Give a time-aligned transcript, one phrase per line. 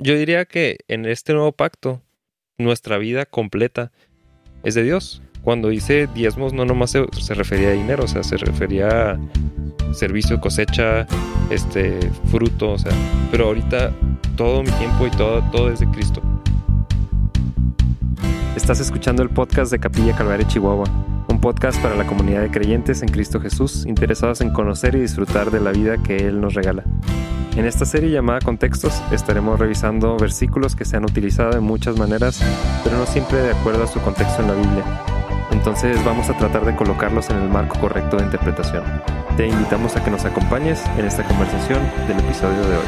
[0.00, 2.02] yo diría que en este nuevo pacto,
[2.58, 3.92] nuestra vida completa
[4.64, 5.22] es de Dios.
[5.42, 10.40] Cuando dice diezmos, no nomás se, refería a dinero, o sea, se refería a servicio,
[10.40, 11.06] cosecha,
[11.50, 11.98] este,
[12.30, 12.92] fruto, o sea,
[13.30, 13.92] pero ahorita
[14.36, 16.22] todo mi tiempo y todo, todo es de Cristo.
[18.56, 20.84] Estás escuchando el podcast de Capilla Calvario Chihuahua,
[21.40, 25.60] podcast para la comunidad de creyentes en Cristo Jesús, interesados en conocer y disfrutar de
[25.60, 26.84] la vida que Él nos regala.
[27.56, 32.40] En esta serie llamada Contextos estaremos revisando versículos que se han utilizado de muchas maneras,
[32.84, 34.84] pero no siempre de acuerdo a su contexto en la Biblia.
[35.50, 38.84] Entonces vamos a tratar de colocarlos en el marco correcto de interpretación.
[39.36, 42.84] Te invitamos a que nos acompañes en esta conversación del episodio de hoy.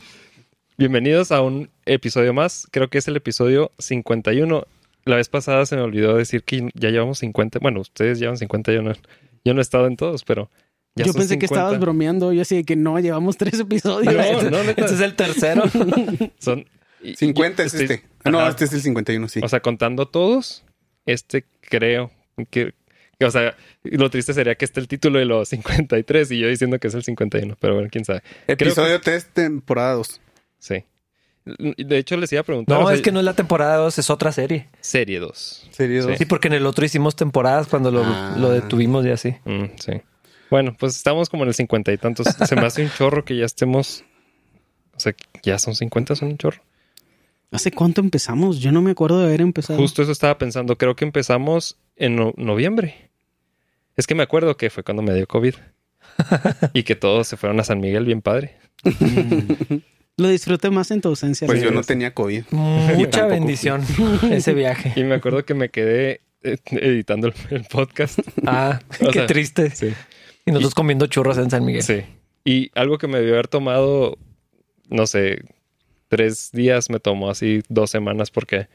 [0.84, 2.66] Bienvenidos a un episodio más.
[2.70, 4.66] Creo que es el episodio 51.
[5.04, 7.58] La vez pasada se me olvidó decir que ya llevamos 50.
[7.58, 8.94] Bueno, ustedes llevan 50, yo no,
[9.44, 10.48] yo no he estado en todos, pero...
[10.94, 11.54] Ya Yo pensé que 50.
[11.54, 12.32] estabas bromeando.
[12.32, 14.14] Yo así de que no, llevamos tres episodios.
[14.14, 14.80] No, no, neta.
[14.86, 15.64] Este es el tercero.
[16.38, 16.64] Son...
[17.02, 18.02] y- 50 y- es este.
[18.24, 18.48] No, Ajá.
[18.48, 19.40] este es el 51, sí.
[19.42, 20.64] O sea, contando todos,
[21.04, 22.10] este creo
[22.50, 22.72] que,
[23.18, 26.48] que, o sea, lo triste sería que esté el título de los 53 y yo
[26.48, 28.22] diciendo que es el 51, pero bueno, quién sabe.
[28.46, 30.22] Episodio 3, temporada 2.
[30.60, 30.84] Sí.
[31.44, 32.78] De hecho, les iba a preguntar.
[32.78, 34.68] No, o sea, es que no es la temporada 2, es otra serie.
[34.80, 35.68] Serie 2.
[35.72, 36.18] Serie 2.
[36.18, 38.36] Sí, porque en el otro hicimos temporadas cuando lo, Ah.
[38.38, 39.34] lo detuvimos y así.
[39.44, 39.92] Mm, sí.
[40.50, 42.26] Bueno, pues estamos como en el 50 y tantos.
[42.28, 44.04] Se me hace un chorro que ya estemos.
[44.96, 46.62] O sea, ya son 50, son un chorro.
[47.52, 48.60] ¿Hace cuánto empezamos?
[48.60, 49.78] Yo no me acuerdo de haber empezado.
[49.78, 50.76] Justo eso estaba pensando.
[50.76, 53.10] Creo que empezamos en no- noviembre.
[53.96, 55.54] Es que me acuerdo que fue cuando me dio COVID.
[56.74, 58.56] y que todos se fueron a San Miguel bien padre.
[60.20, 61.46] Lo disfruté más en tu ausencia.
[61.46, 62.44] Pues yo no tenía COVID.
[62.50, 63.82] Mucha tampoco bendición
[64.30, 64.92] ese viaje.
[64.94, 68.18] Y me acuerdo que me quedé eh, editando el, el podcast.
[68.44, 69.70] Ah, O qué sea, triste.
[69.70, 69.94] Sí.
[70.44, 71.82] Y nosotros comiendo churros en San Miguel.
[71.82, 72.02] Sí.
[72.44, 74.18] Y algo que me debió haber tomado,
[74.90, 75.42] no sé,
[76.08, 78.68] tres días, me tomó así dos semanas porque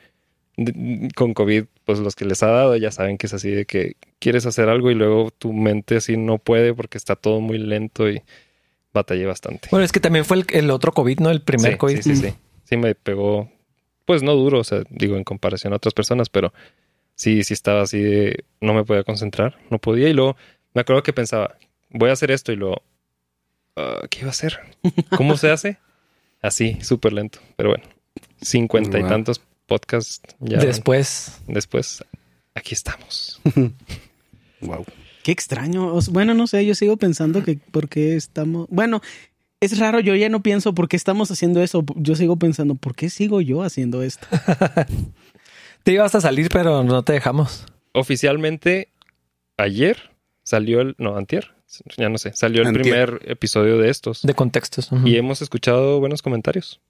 [1.16, 3.98] con COVID, pues los que les ha dado ya saben que es así de que
[4.18, 8.10] quieres hacer algo y luego tu mente así no puede porque está todo muy lento
[8.10, 8.24] y
[8.96, 9.68] batallé bastante.
[9.70, 11.30] Bueno, es que también fue el, el otro COVID, ¿no?
[11.30, 12.02] El primer sí, COVID.
[12.02, 12.34] Sí, sí, sí.
[12.64, 13.52] Sí me pegó,
[14.06, 16.52] pues no duro, o sea, digo en comparación a otras personas, pero
[17.14, 20.10] sí, sí estaba así de, no me podía concentrar, no podía.
[20.10, 20.36] Y luego
[20.74, 21.58] me acuerdo que pensaba,
[21.92, 22.82] voy a hacer esto y luego,
[23.76, 24.60] ah, ¿qué iba a hacer?
[25.16, 25.78] ¿Cómo se hace?
[26.42, 27.40] Así, súper lento.
[27.56, 27.84] Pero bueno,
[28.42, 31.42] cincuenta y tantos podcasts ya Después.
[31.48, 32.04] después,
[32.56, 33.42] aquí estamos.
[34.62, 34.86] Wow.
[35.26, 35.92] Qué extraño.
[36.12, 38.68] Bueno, no sé, yo sigo pensando que por qué estamos...
[38.70, 39.02] Bueno,
[39.60, 41.84] es raro, yo ya no pienso por qué estamos haciendo eso.
[41.96, 44.28] Yo sigo pensando, ¿por qué sigo yo haciendo esto?
[45.84, 47.66] Te ibas a salir, pero no te dejamos.
[47.94, 48.90] Oficialmente,
[49.58, 49.98] ayer
[50.44, 51.54] salió el, no, antier,
[51.98, 52.84] ya no sé, salió el Antier.
[52.84, 54.22] primer episodio de estos.
[54.22, 54.90] De contextos.
[55.06, 56.82] Y hemos escuchado buenos comentarios.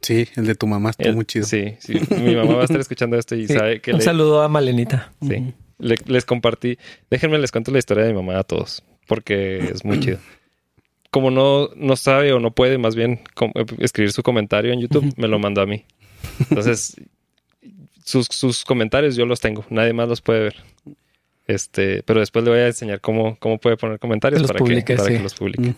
[0.00, 1.44] Sí, el de tu mamá estuvo El- muy chido.
[1.44, 2.00] Sí, sí.
[2.22, 3.52] Mi mamá va a estar escuchando esto y Sí.
[3.54, 5.12] sabe que Un le- saludo a Malenita.
[5.20, 5.52] sí.
[5.78, 6.78] Le- les compartí.
[7.10, 10.18] Déjenme les cuento la historia de mi mamá a todos, porque es muy chido.
[11.10, 15.14] Como no, no sabe o no puede más bien com- escribir su comentario en YouTube,
[15.16, 15.84] me lo mandó a mí.
[16.50, 16.96] Entonces,
[18.04, 20.56] sus, sus comentarios yo los tengo, nadie más los puede ver.
[21.46, 24.84] Este, pero después le voy a enseñar cómo, cómo puede poner comentarios los para, publique,
[24.84, 25.14] que, para sí.
[25.16, 25.74] que los publique.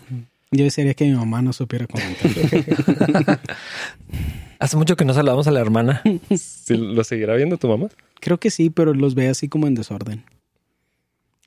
[0.51, 3.39] Yo desearía que mi mamá no supiera comentar.
[4.61, 6.01] Hace mucho que no saludamos a la hermana.
[6.37, 7.89] ¿Sí ¿Lo seguirá viendo tu mamá?
[8.19, 10.23] Creo que sí, pero los ve así como en desorden.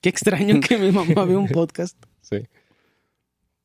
[0.01, 1.97] Qué extraño que mi mamá vea un podcast.
[2.21, 2.39] Sí.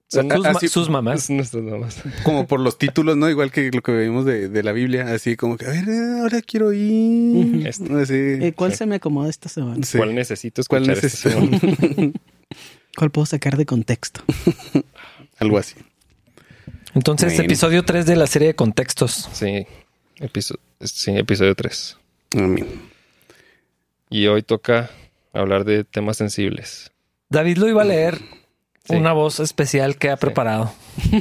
[0.07, 1.23] Son sus, ma- Así- sus mamás.
[1.23, 2.01] Es nuestras mamás.
[2.23, 3.29] Como por los títulos, ¿no?
[3.29, 5.11] Igual que lo que vimos de, de la Biblia.
[5.13, 7.67] Así como que, a ver, eh, ahora quiero ir.
[7.67, 7.93] Este.
[7.93, 8.13] Así.
[8.15, 8.77] Eh, ¿Cuál Sí.
[8.77, 9.83] se me acomoda esta semana?
[9.85, 9.97] Sí.
[9.97, 11.29] ¿Cuál necesito ¿Cuál esta necesito?
[11.31, 11.59] semana?
[12.97, 14.21] ¿Cuál puedo sacar de contexto?
[15.39, 15.75] Algo así.
[16.99, 19.29] Entonces, episodio 3 de la serie de contextos.
[19.31, 19.65] Sí,
[20.19, 21.97] episodio, sí, episodio 3.
[22.35, 22.67] Amén.
[24.09, 24.89] Y hoy toca
[25.31, 26.91] hablar de temas sensibles.
[27.29, 28.17] David lo iba a leer
[28.83, 28.95] Sí.
[28.97, 30.73] una voz especial que ha preparado.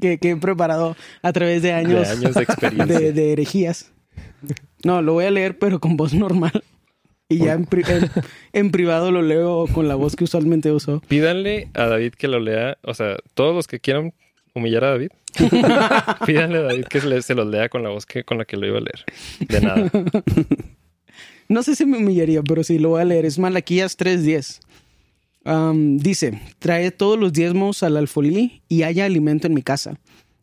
[0.00, 2.98] que, que he preparado a través de años, De años de experiencia.
[2.98, 3.92] de, de herejías.
[4.82, 6.64] No, lo voy a leer, pero con voz normal.
[7.28, 8.10] Y ya en, pri- en-
[8.52, 11.00] en privado lo leo con la voz que usualmente uso.
[11.06, 14.12] Pídanle a David que lo lea, o sea, todos los que quieran
[14.54, 15.10] humillar a David,
[16.26, 18.44] pídanle a David que se, le- se los lea con la voz que, con la
[18.44, 19.04] que lo iba a leer.
[19.40, 19.90] De nada.
[21.48, 23.24] No sé si me humillaría, pero sí lo voy a leer.
[23.24, 24.60] Es Malaquías 3.10.
[25.44, 29.98] Am, dice, traed todos los diezmos al alfolí y haya alimento en mi casa.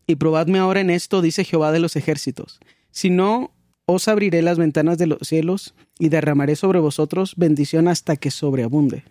[0.05, 2.59] Y probadme ahora en esto, dice Jehová de los ejércitos.
[2.91, 3.53] Si no,
[3.85, 9.05] os abriré las ventanas de los cielos y derramaré sobre vosotros bendición hasta que sobreabunde.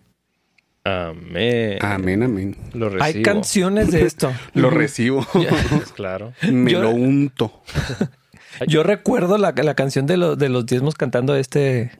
[1.09, 1.77] Amén.
[1.81, 2.55] Amén, amén.
[2.73, 3.03] Lo recibo.
[3.03, 4.31] Hay canciones de esto.
[4.53, 5.25] Lo recibo.
[5.33, 6.33] Pues claro.
[6.51, 7.61] Me Yo- lo unto.
[8.67, 11.91] Yo recuerdo la, la canción de, los de los diezmos cantando este,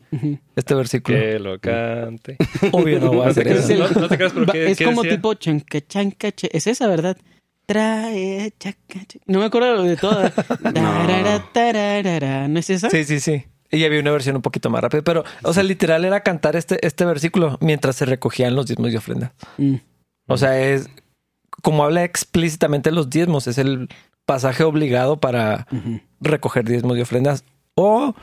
[0.56, 1.16] este versículo.
[1.20, 2.38] Que lo cante.
[2.72, 3.74] Obvio no voy a No eso.
[3.94, 5.18] no, no te creas, pero Va- ¿qué- es qué como decía?
[5.18, 7.16] tipo chanca, chanca, che- Es esa, ¿verdad?
[7.68, 10.34] Trae, chaca, che- No me acuerdo de todas.
[10.74, 12.48] Tarara, tararara.
[12.48, 12.90] ¿No es esa?
[12.90, 13.44] Sí, sí, sí.
[13.72, 16.86] Y había una versión un poquito más rápida, pero, o sea, literal era cantar este,
[16.86, 19.32] este versículo mientras se recogían los diezmos y ofrendas.
[19.58, 19.76] Mm.
[20.28, 20.90] O sea, es
[21.62, 23.90] como habla explícitamente de los diezmos, es el
[24.26, 25.68] pasaje obligado para
[26.20, 27.44] recoger diezmos y ofrendas
[27.76, 28.16] o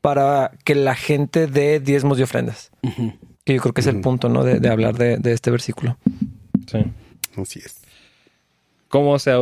[0.00, 2.70] para que la gente dé diezmos y ofrendas.
[3.44, 4.44] Que yo creo que es el punto, ¿no?
[4.44, 5.96] De, de hablar de, de este versículo.
[6.66, 6.84] Sí.
[7.36, 7.82] Así es.
[8.88, 9.32] ¿Cómo se,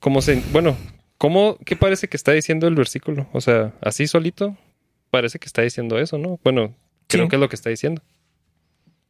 [0.00, 0.76] cómo se, bueno,
[1.22, 3.28] cómo, qué parece que está diciendo el versículo?
[3.32, 4.56] O sea, así solito,
[5.12, 6.40] parece que está diciendo eso, ¿no?
[6.42, 6.74] Bueno,
[7.06, 7.28] creo Sí.
[7.30, 8.02] que es lo que está diciendo.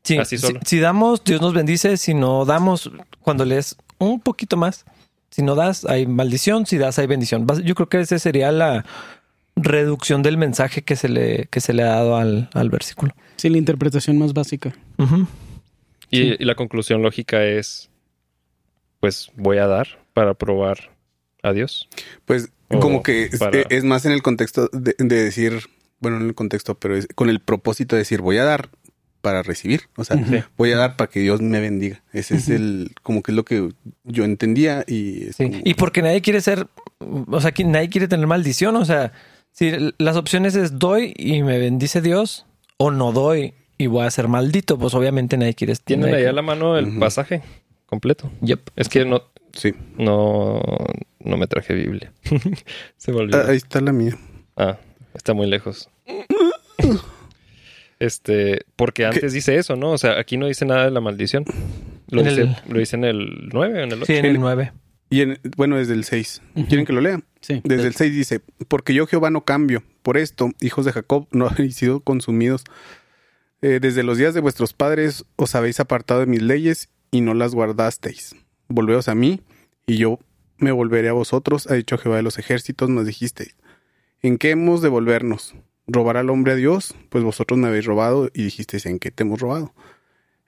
[0.04, 0.60] Sí, Así si, solo.
[0.66, 1.96] si damos, Dios nos bendice.
[1.96, 2.90] Si no damos,
[3.22, 4.84] cuando lees un poquito más,
[5.30, 6.66] si no das, hay maldición.
[6.66, 7.46] Si das, hay bendición.
[7.64, 8.84] Yo creo que esa sería la
[9.56, 13.14] reducción del mensaje que se le, que se le ha dado al, al versículo.
[13.36, 14.74] Sí, la interpretación más básica.
[14.98, 15.26] Ujú.
[16.10, 16.36] Y, Sí.
[16.38, 17.88] y la conclusión lógica es,
[19.00, 20.90] pues voy a dar para probar
[21.42, 21.88] a Dios.
[22.24, 25.60] Pues O como que es, para- es más en el contexto de, de decir,
[26.00, 28.70] bueno, en el contexto, pero es con el propósito de decir voy a dar
[29.20, 29.82] para recibir.
[29.96, 30.16] O sea,
[30.56, 32.02] voy a dar para que Dios me bendiga.
[32.12, 33.68] Ese es el, como que es lo que
[34.02, 35.44] yo entendía y es Sí.
[35.44, 36.66] como- Y porque nadie quiere ser,
[36.98, 38.74] o sea, que nadie quiere tener maldición.
[38.74, 39.12] O sea,
[39.52, 42.46] si las opciones es doy y me bendice Dios
[42.78, 45.74] o no doy y voy a ser maldito, pues obviamente nadie quiere.
[45.76, 47.42] Tienen nadie ahí a la mano el pasaje
[47.86, 48.28] completo.
[48.40, 48.70] Yep.
[48.74, 49.22] Es que no,
[49.54, 49.74] sí.
[49.98, 50.60] no,
[51.20, 52.12] no me traje Biblia.
[52.96, 53.38] Se me olvidó.
[53.38, 54.16] Ah, ahí está la mía.
[54.56, 54.78] Ah,
[55.14, 55.88] está muy lejos.
[57.98, 59.92] Este, porque antes dice eso, ¿no?
[59.92, 61.44] O sea, aquí no dice nada de la maldición.
[62.10, 64.06] Lo, En dice, el- lo dice en el 9 o en el 8.
[64.06, 64.72] Sí, en el 9.
[65.10, 66.42] Y en, bueno, desde el 6.
[66.56, 66.66] Ujú.
[66.66, 67.20] ¿Quieren que lo lea?
[67.40, 67.60] Sí.
[67.62, 69.84] Desde el 6 dice, porque yo Jehová no cambio.
[70.02, 72.64] Por esto, hijos de Jacob, no habéis sido consumidos.
[73.60, 77.34] Eh, desde los días de vuestros padres os habéis apartado de mis leyes y no
[77.34, 78.34] las guardasteis.
[78.72, 79.40] Volveos a mí
[79.86, 80.18] y yo
[80.58, 83.56] me volveré a vosotros, ha dicho Jehová de los ejércitos, nos dijisteis.
[84.22, 85.54] ¿En qué hemos de volvernos?
[85.86, 86.94] ¿Robar al hombre a Dios?
[87.08, 89.74] Pues vosotros me habéis robado y dijisteis, ¿en qué te hemos robado?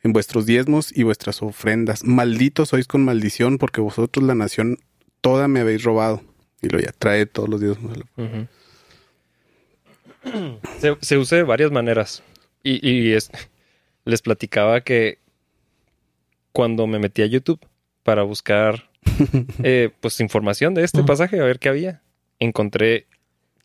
[0.02, 2.04] En vuestros diezmos y vuestras ofrendas.
[2.04, 4.78] Malditos sois con maldición porque vosotros la nación
[5.20, 6.22] toda me habéis robado.
[6.62, 7.98] Y lo ya trae todos los diezmos.
[8.16, 8.46] Ujú.
[10.78, 12.22] Se, se usa de varias maneras.
[12.62, 13.30] Y, y es,
[14.04, 15.18] les platicaba que
[16.52, 17.60] cuando me metí a YouTube
[18.04, 18.88] para buscar
[19.62, 22.02] eh, pues información de este pasaje, a ver qué había,
[22.38, 23.06] encontré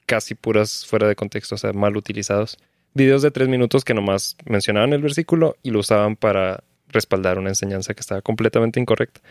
[0.06, 2.58] casi puras fuera de contexto, o sea, mal utilizados.
[2.96, 7.50] Videos de tres minutos que nomás mencionaban el versículo y lo usaban para respaldar una
[7.50, 9.22] enseñanza que estaba completamente incorrecta.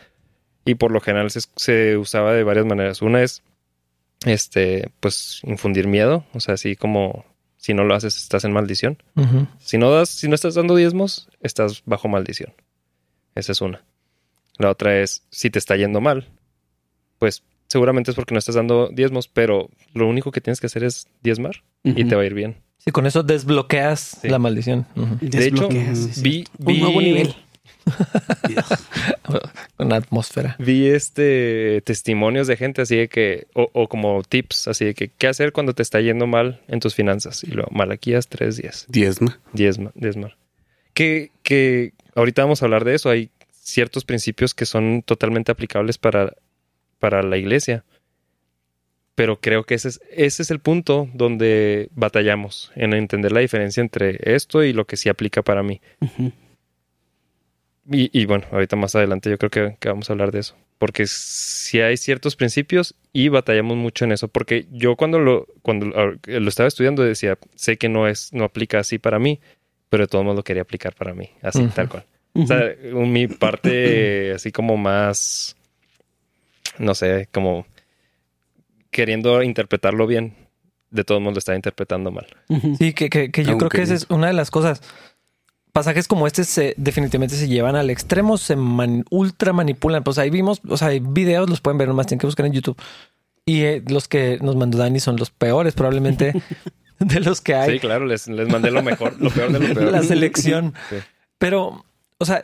[0.64, 3.02] Y por lo general se, se usaba de varias maneras.
[3.02, 3.42] Una es
[4.24, 7.24] este, pues infundir miedo, o sea, así como
[7.56, 9.02] si no lo haces estás en maldición.
[9.58, 12.54] Si no das, si no estás dando diezmos, estás bajo maldición.
[13.34, 13.82] Esa es una.
[14.58, 16.26] La otra es si te está yendo mal,
[17.18, 20.84] pues seguramente es porque no estás dando diezmos, pero lo único que tienes que hacer
[20.84, 22.56] es diezmar y te va a ir bien.
[22.78, 24.28] Sí, con eso desbloqueas Sí.
[24.28, 24.86] la maldición.
[25.20, 27.34] De hecho, sí, vi, Un vi, nuevo nivel.
[29.78, 30.56] Una atmósfera.
[30.58, 35.08] vi este testimonios de gente así de que, o, o como tips, así de que,
[35.08, 37.44] ¿qué hacer cuando te está yendo mal en tus finanzas?
[37.44, 38.86] Y luego, Malaquías 3.10.
[38.88, 39.38] Diezma.
[39.52, 40.36] Diezma, diezmar.
[40.94, 43.08] Que, que ahorita vamos a hablar de eso.
[43.10, 43.30] Hay
[43.68, 46.34] ciertos principios que son totalmente aplicables para,
[46.98, 47.84] para la iglesia.
[49.14, 53.80] Pero creo que ese es, ese es el punto donde batallamos en entender la diferencia
[53.80, 55.80] entre esto y lo que sí aplica para mí.
[57.90, 60.56] Y, y bueno, ahorita más adelante yo creo que, que vamos a hablar de eso.
[60.78, 64.28] Porque si hay ciertos principios y batallamos mucho en eso.
[64.28, 68.78] Porque yo cuando lo, cuando lo estaba estudiando decía, sé que no es, no aplica
[68.78, 69.40] así para mí,
[69.88, 72.06] pero de todos modos lo quería aplicar para mí, así, tal cual.
[72.42, 75.56] O sea, mi parte así como más,
[76.78, 77.66] no sé, como
[78.90, 80.34] queriendo interpretarlo bien,
[80.90, 82.26] de todos modos lo estaba interpretando mal.
[82.78, 84.82] Sí, que, que- que yo Aunque creo que esa es una de las cosas.
[85.72, 90.02] Pasajes como este se, definitivamente se llevan al extremo, se man- ultra manipulan.
[90.02, 92.52] Pues ahí vimos, o sea, hay videos, los pueden ver, nomás tienen que buscar en
[92.52, 92.80] YouTube.
[93.44, 96.32] Y eh, los que nos mandó Dani son los peores, probablemente,
[96.98, 97.72] de los que hay.
[97.74, 99.92] Sí, claro, les, les mandé lo mejor, lo peor de lo peor.
[99.92, 100.74] La selección.
[100.90, 100.96] Sí.
[101.38, 101.84] Pero,
[102.18, 102.40] o sea,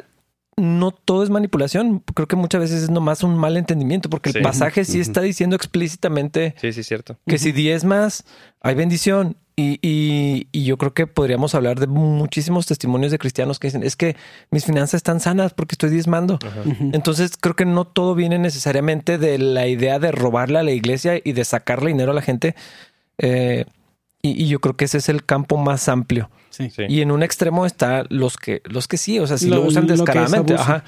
[0.57, 2.03] no todo es manipulación.
[2.15, 4.41] Creo que muchas veces es nomás un mal entendimiento, porque el Sí.
[4.41, 7.17] pasaje sí está diciendo explícitamente Sí, sí, cierto.
[7.27, 8.25] que si diezmas,
[8.61, 9.37] hay bendición.
[9.57, 13.85] Y, y- y yo creo que podríamos hablar de muchísimos testimonios de cristianos que dicen,
[13.85, 14.17] es que
[14.51, 16.41] mis finanzas están sanas porque estoy diezmando.
[16.93, 21.21] Entonces creo que no todo viene necesariamente de la idea de robarle a la iglesia
[21.23, 22.57] y de sacarle dinero a la gente.
[23.19, 23.65] Eh,
[24.23, 26.31] y, y yo creo que ese es el campo más amplio.
[26.57, 26.71] Sí.
[26.71, 26.83] Sí.
[26.89, 29.63] Y en un extremo está los que, los que sí, o sea, si lo, Lo-
[29.63, 30.55] usan descaradamente.
[30.55, 30.85] Ajá.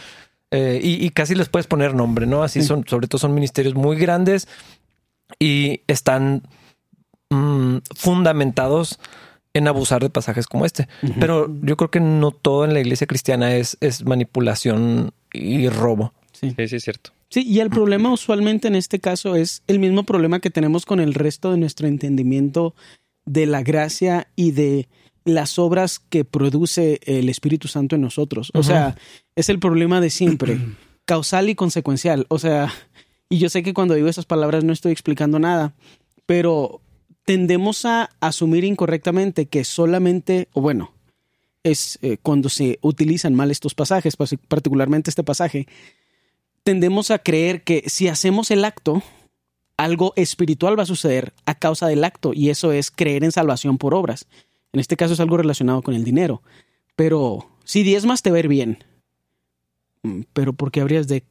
[0.50, 2.42] Eh, y, y casi les puedes poner nombre, ¿no?
[2.44, 2.68] Así Sí.
[2.68, 4.46] son, sobre todo son ministerios muy grandes
[5.40, 6.42] y están
[7.30, 8.98] mm, fundamentados
[9.54, 10.86] en abusar de pasajes como este.
[11.18, 16.12] Pero yo creo que no todo en la iglesia cristiana es, es manipulación y robo.
[16.32, 16.52] Sí.
[16.56, 17.10] Sí, sí, es cierto.
[17.30, 21.00] Sí, y el problema usualmente en este caso es el mismo problema que tenemos con
[21.00, 22.74] el resto de nuestro entendimiento
[23.24, 24.88] de la gracia y de
[25.26, 28.50] las obras que produce el Espíritu Santo en nosotros.
[28.54, 28.96] O sea,
[29.34, 30.58] es el problema de siempre,
[31.04, 32.24] causal y consecuencial.
[32.28, 32.72] O sea,
[33.28, 35.74] y yo sé que cuando digo esas palabras no estoy explicando nada,
[36.24, 36.80] pero
[37.24, 40.92] tendemos a asumir incorrectamente que solamente, o bueno,
[41.64, 45.66] es eh, cuando se utilizan mal estos pasajes, pas- particularmente este pasaje,
[46.62, 49.02] tendemos a creer que si hacemos el acto,
[49.76, 53.76] algo espiritual va a suceder a causa del acto, y eso es creer en salvación
[53.78, 54.26] por obras.
[54.76, 56.42] En este caso es algo relacionado con el dinero.
[56.96, 58.84] Pero si diezmas te va a ir bien.
[60.02, 61.24] Mm, Pero ¿por qué habrías de...?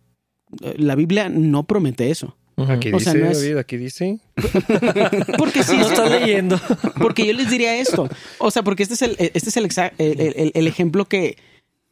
[0.64, 2.36] eh, La Biblia no promete eso.
[2.58, 4.20] Aquí O sea, dice, no es- David, aquí dice.
[5.38, 6.60] Porque si No estás leyendo.
[7.00, 8.10] Porque yo les diría esto.
[8.40, 11.38] O sea, porque este es el, este es el, exa- el- el- el ejemplo que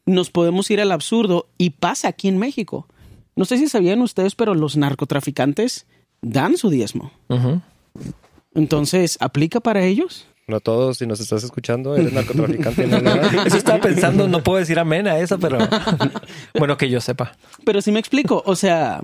[0.08, 2.88] nos podemos ir al absurdo y pasa aquí en México.
[3.36, 5.86] No sé si sabían ustedes, pero los narcotraficantes
[6.24, 7.12] dan su diezmo.
[8.56, 10.28] Entonces, ¿aplica para ellos?
[10.48, 12.86] No todos, si nos estás escuchando, eres narcotraficante.
[12.88, 12.98] no.
[13.46, 15.58] Eso estaba pensando, no puedo decir amén a eso, pero
[16.60, 17.38] bueno, que yo sepa.
[17.66, 18.44] Pero sí me explico.
[18.46, 19.02] O sea,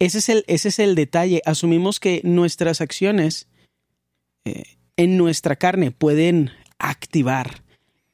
[0.00, 1.42] ese es el, ese es el detalle.
[1.44, 3.46] Asumimos que nuestras acciones
[4.44, 4.64] eh,
[4.96, 7.62] en nuestra carne pueden activar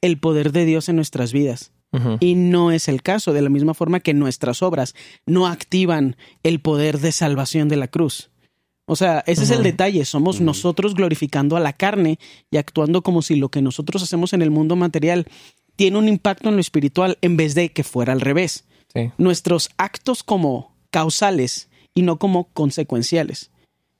[0.03, 1.73] el poder de Dios en nuestras vidas.
[2.19, 4.97] Y no es el caso, de la misma forma que nuestras obras
[5.27, 8.33] no activan el poder de salvación de la cruz.
[8.87, 10.05] O sea, ese es el detalle.
[10.05, 12.19] Somos nosotros glorificando a la carne
[12.50, 15.26] y actuando como si lo que nosotros hacemos en el mundo material
[15.76, 18.64] tiene un impacto en lo espiritual en vez de que fuera al revés.
[18.95, 19.11] Sí.
[19.19, 23.50] Nuestros actos como causales y no como consecuenciales.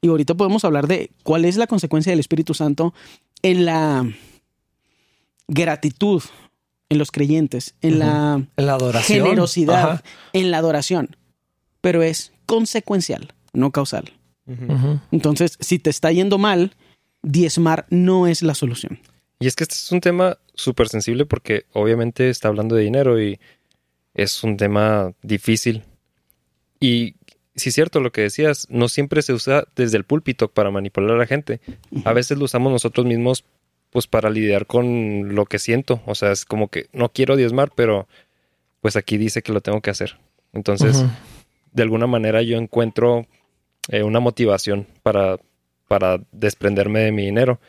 [0.03, 2.93] Y ahorita podemos hablar de cuál es la consecuencia del Espíritu Santo
[3.43, 4.07] en la
[5.49, 6.23] gratitud
[6.91, 9.25] en los creyentes, en la En la adoración.
[9.25, 10.03] generosidad, Ajá.
[10.35, 11.17] en la adoración.
[11.81, 14.12] Pero es consecuencial, no causal.
[15.11, 16.73] Entonces, si te está yendo mal,
[17.23, 19.01] diezmar no es la solución.
[19.39, 23.21] Y es que este es un tema súper sensible porque obviamente está hablando de dinero
[23.21, 23.41] y
[24.15, 25.83] es un tema difícil.
[26.81, 27.17] Y
[27.57, 31.13] si es cierto lo que decías, no siempre se usa desde el púlpito para manipular
[31.13, 31.61] a la gente.
[32.05, 33.45] A veces lo usamos nosotros mismos
[33.91, 36.03] pues para lidiar con lo que siento.
[36.07, 38.09] O sea, es como que no quiero diezmar, pero
[38.81, 40.19] pues aquí dice que lo tengo que hacer.
[40.53, 41.05] Entonces,
[41.73, 43.27] de alguna manera yo encuentro
[43.88, 45.38] eh, una motivación para,
[45.88, 47.61] para desprenderme de mi dinero.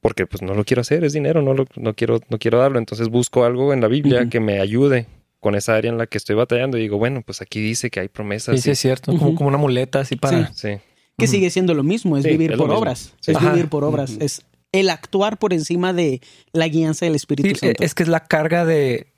[0.00, 2.78] Porque pues no lo quiero hacer, es dinero, no, lo, no, quiero, no quiero darlo.
[2.78, 5.06] Entonces busco algo en la Biblia que me ayude
[5.40, 6.78] con esa área en la que estoy batallando.
[6.78, 8.56] Y digo, bueno, pues aquí dice que hay promesas.
[8.56, 9.12] Sí, sí, y- es cierto.
[9.16, 10.52] Como, como una muleta así para.
[10.54, 10.70] sí.
[11.18, 13.14] Que sigue siendo lo mismo, es Sí, vivir es por obras.
[13.20, 13.32] Sí.
[13.32, 13.52] Es Ajá.
[13.52, 14.16] vivir por obras.
[14.20, 14.42] Es
[14.72, 16.22] el actuar por encima de
[16.54, 17.82] la guianza del Espíritu Sí, Santo.
[17.84, 19.08] es que es la carga de,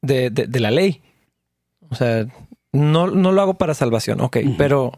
[0.00, 1.02] de, de- de la ley.
[1.90, 2.26] O sea,
[2.72, 4.92] no, no lo hago para salvación, ok, pero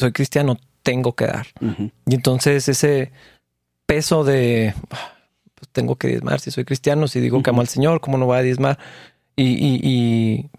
[0.00, 1.46] soy cristiano, tengo que dar.
[1.60, 1.90] Ujú.
[2.06, 3.12] Y entonces ese
[3.86, 5.12] peso de ah,
[5.54, 8.26] pues tengo que diezmar si soy cristiano, si digo que amo al Señor, ¿cómo no
[8.26, 8.78] voy a diezmar?
[9.36, 10.50] Y, y- y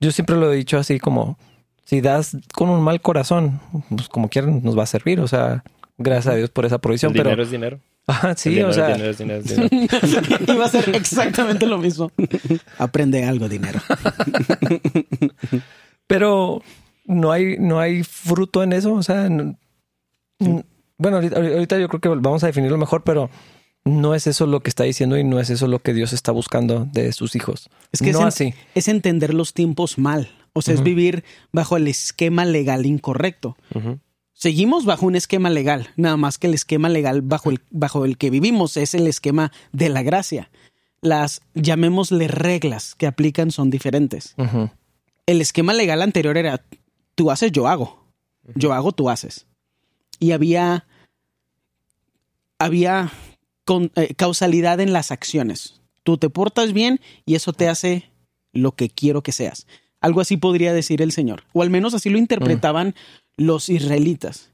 [0.00, 1.38] yo siempre lo he dicho así como
[1.84, 5.20] si das con un mal corazón, pues como quieran nos va a servir.
[5.20, 5.64] O sea,
[5.98, 7.10] gracias a Dios por esa provisión.
[7.12, 7.80] El Pero dinero es dinero.
[8.28, 10.54] El sí, dinero o sea, dinero, es dinero, es dinero.
[10.54, 12.10] Iba a ser exactamente lo mismo.
[12.78, 13.80] Aprende algo, dinero.
[16.06, 16.62] pero
[17.10, 18.94] no hay, no hay fruto en eso.
[18.94, 19.56] O sea, no-
[20.98, 23.30] bueno, ahorita, ahorita yo creo que vamos a definirlo mejor, pero
[23.84, 26.32] no es eso lo que está diciendo y no es eso lo que Dios está
[26.32, 27.68] buscando de sus hijos.
[27.92, 28.54] Es que no es, en- así.
[28.74, 30.30] es entender los tiempos mal.
[30.52, 33.56] O sea, es vivir bajo el esquema legal incorrecto.
[34.32, 38.16] Seguimos bajo un esquema legal, nada más que el esquema legal bajo el, bajo el
[38.18, 40.50] que vivimos es el esquema de la gracia.
[41.02, 44.34] Las, llamémosle reglas que aplican son diferentes.
[45.26, 46.62] El esquema legal anterior era
[47.14, 48.04] tú haces, yo hago.
[48.54, 49.46] Yo hago, tú haces.
[50.18, 50.86] Y había,
[52.58, 53.10] había
[53.64, 55.80] con- eh, causalidad en las acciones.
[56.02, 58.10] Tú te portas bien y eso te hace
[58.52, 59.66] lo que quiero que seas.
[60.00, 61.44] Algo así podría decir el Señor.
[61.52, 62.94] O al menos así lo interpretaban
[63.36, 64.50] los israelitas.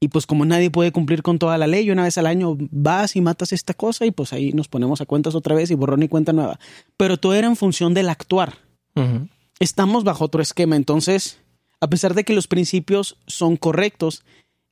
[0.00, 3.14] Y pues como nadie puede cumplir con toda la ley, una vez al año vas
[3.16, 6.02] y matas esta cosa y pues ahí nos ponemos a cuentas otra vez y borrón
[6.02, 6.58] y cuenta nueva.
[6.96, 8.58] Pero todo era en función del actuar.
[9.60, 11.38] Estamos bajo otro esquema, entonces,
[11.82, 14.22] a pesar de que los principios son correctos,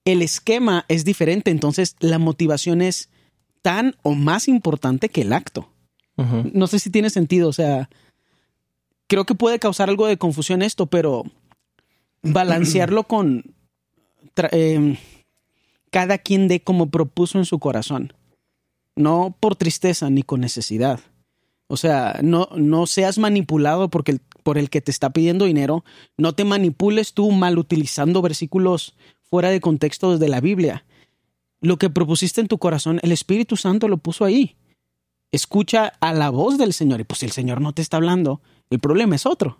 [0.05, 3.11] el esquema es diferente, entonces la motivación es
[3.63, 5.69] tan o más importante que el acto.
[6.55, 7.89] No sé si tiene sentido, o sea,
[9.09, 11.25] creo que puede causar algo de confusión esto, pero
[12.23, 13.55] balancearlo con
[14.53, 14.97] em,
[15.91, 18.13] cada quien de como propuso en su corazón,
[18.97, 21.01] no por tristeza ni con necesidad.
[21.67, 25.85] O sea, no, no seas manipulado porque el- por el que te está pidiendo dinero,
[26.17, 30.85] no te manipules tú mal utilizando versículos fuera de contexto de la Biblia.
[31.61, 34.57] Lo que propusiste en tu corazón, el Espíritu Santo lo puso ahí
[35.33, 37.01] escucha a la voz del Señor.
[37.01, 39.59] Y pues si el Señor no te está hablando, el problema es otro.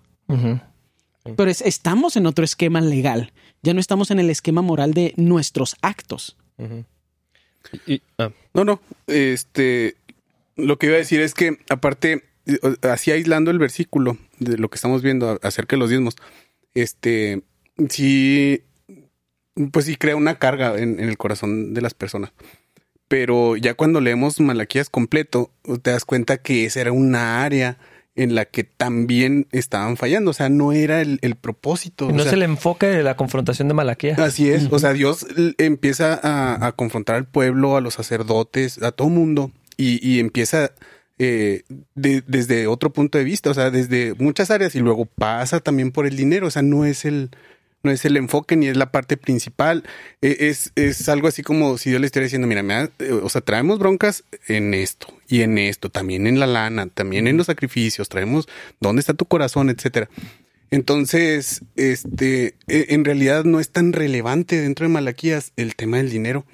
[1.37, 3.33] Pero es- estamos en otro esquema legal.
[3.63, 6.37] Ya no estamos en el esquema moral de nuestros actos.
[7.87, 8.81] Y, ah, No, no.
[9.07, 9.95] Este,
[10.57, 12.25] lo que iba a decir es que, aparte,
[12.83, 16.17] así aislando el versículo de lo que estamos viendo acerca de los diezmos,
[16.75, 17.43] este,
[17.89, 18.63] sí,
[19.73, 22.33] pues sí crea una carga en, en el corazón de las personas.
[23.09, 25.51] Pero ya cuando leemos Malaquías completo,
[25.83, 27.79] te das cuenta que esa era una área
[28.15, 30.31] en la que también estaban fallando.
[30.31, 32.09] O sea, no era el, el propósito.
[32.09, 34.19] Y no o sea, es el enfoque de la confrontación de Malaquías.
[34.19, 34.69] Así es.
[34.71, 35.27] O sea, Dios
[35.59, 40.73] empieza a, a confrontar al pueblo, a los sacerdotes, a todo mundo, y, y empieza
[41.23, 41.63] eh,
[41.95, 45.93] de- desde otro punto de vista, o sea, desde muchas áreas, y luego pasa también
[45.93, 46.47] por el dinero.
[46.47, 47.31] O sea, no es el,
[47.83, 49.85] no es el enfoque ni es la parte principal.
[50.23, 53.13] Eh, es, es algo así como si Dios le estuviera diciendo, mira, me ha- eh,
[53.13, 57.37] o sea, traemos broncas en esto y en esto, también en la lana, también en
[57.37, 58.49] los sacrificios, traemos
[58.81, 60.09] dónde está tu corazón, etcétera.
[60.71, 66.11] Entonces, este, e- en realidad no es tan relevante dentro de Malaquías el tema del
[66.11, 66.45] dinero.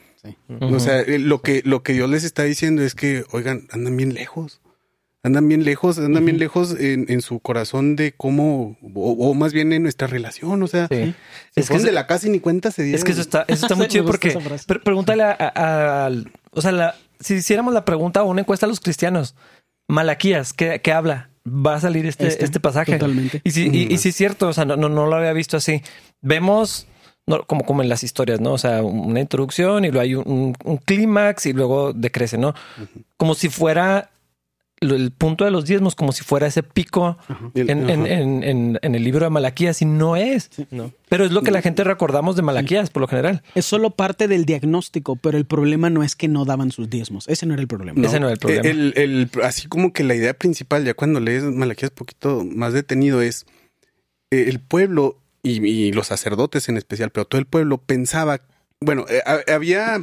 [0.60, 3.96] O sea, eh, lo que, lo que Dios les está diciendo es que, oigan, andan
[3.96, 4.60] bien lejos.
[5.22, 9.52] Andan bien lejos, andan bien lejos en, en su corazón de cómo, o, o más
[9.52, 10.62] bien en nuestra relación.
[10.62, 11.14] O sea, Sí.
[11.52, 12.98] se Es que de la casa y ni cuenta se dieron.
[12.98, 16.10] Es que eso está, eso está muy chido porque pre- pregúntale a,
[16.52, 19.34] o sea, la- si hiciéramos la pregunta o una encuesta a los cristianos,
[19.88, 21.30] Malaquías, ¿qué, qué habla?
[21.46, 22.92] Va a salir este, Este, este, pasaje.
[22.92, 23.40] totalmente.
[23.44, 25.56] Y sí, y, y sí es cierto, o sea, no, no, no lo había visto
[25.56, 25.82] así.
[26.20, 26.86] Vemos
[27.26, 28.52] no, como, como en las historias, ¿no?
[28.52, 32.54] O sea, una introducción y luego hay un, un- un clímax y luego decrece, ¿no?
[33.16, 34.10] Como si fuera
[34.80, 37.16] el punto de los diezmos, como si fuera ese pico
[37.54, 40.50] El- en, en- en- en- en el libro de Malaquías y no es.
[40.70, 40.92] no.
[41.08, 43.42] Pero es lo que la gente recordamos de Malaquías por lo general.
[43.54, 47.26] Es solo parte del diagnóstico, pero el problema no es que no daban sus diezmos.
[47.26, 48.06] Ese no era el problema.
[48.06, 48.68] Ese no era el problema.
[48.68, 53.22] El, el- así como que la idea principal, ya cuando lees Malaquías poquito más detenido,
[53.22, 53.46] es
[54.30, 55.16] eh, el pueblo
[55.48, 58.40] y, y los sacerdotes en especial, pero todo el pueblo pensaba,
[58.80, 60.00] bueno, eh, ha- había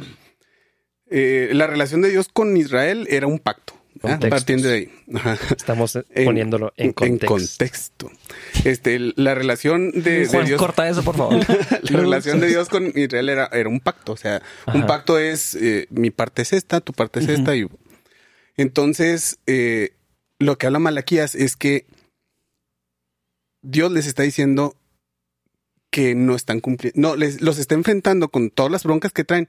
[1.10, 3.74] eh, la relación de Dios con Israel era un pacto.
[4.00, 4.30] Contextos.
[4.30, 4.92] Partiendo de ahí.
[5.14, 5.38] Ajá.
[5.56, 7.26] Estamos En- poniéndolo en contexto.
[7.28, 8.10] contexto.
[8.64, 10.58] Este, la relación de, de Juan, Dios.
[10.60, 11.38] corta eso, por favor.
[11.90, 14.12] La relación de Dios con Israel era, era un pacto.
[14.12, 14.42] O sea,
[14.74, 17.54] un pacto es eh, mi parte es esta, tu parte es esta.
[17.54, 17.68] Y
[18.56, 19.90] entonces, eh,
[20.40, 21.86] lo que habla Malaquías es que
[23.62, 24.76] Dios les está diciendo
[25.94, 29.46] que no están cumpliendo, no, les, los está enfrentando con todas las broncas que traen.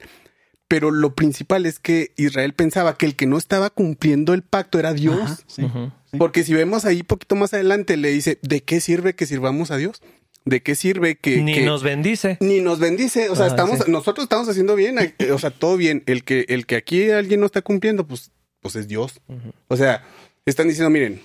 [0.68, 4.78] Pero lo principal es que Israel pensaba que el que no estaba cumpliendo el pacto
[4.78, 5.20] era Dios.
[5.20, 5.62] Ajá, sí.
[5.64, 5.90] Ujú.
[6.18, 9.76] Porque si vemos ahí poquito más adelante, le dice, ¿de qué sirve que sirvamos a
[9.76, 10.02] Dios?
[10.44, 11.42] ¿De qué sirve que...
[11.42, 12.36] Ni que- nos bendice.
[12.40, 13.28] ni nos bendice?
[13.28, 13.90] O sea, Ajá, estamos, sí.
[13.90, 16.04] nosotros estamos haciendo bien, eh, o sea, todo bien.
[16.06, 18.30] El que, el que aquí alguien no está cumpliendo, pues,
[18.60, 19.20] pues es Dios.
[19.66, 20.04] O sea,
[20.46, 21.20] están diciendo, miren,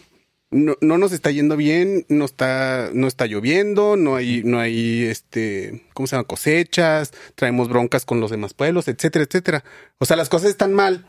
[0.52, 5.04] no, no nos está yendo bien, no está, no está lloviendo, no hay, no hay
[5.06, 6.28] este, ¿cómo se llama?
[6.28, 9.64] cosechas, traemos broncas con los demás pueblos, etcétera, etcétera.
[9.98, 11.06] O sea, las cosas están mal.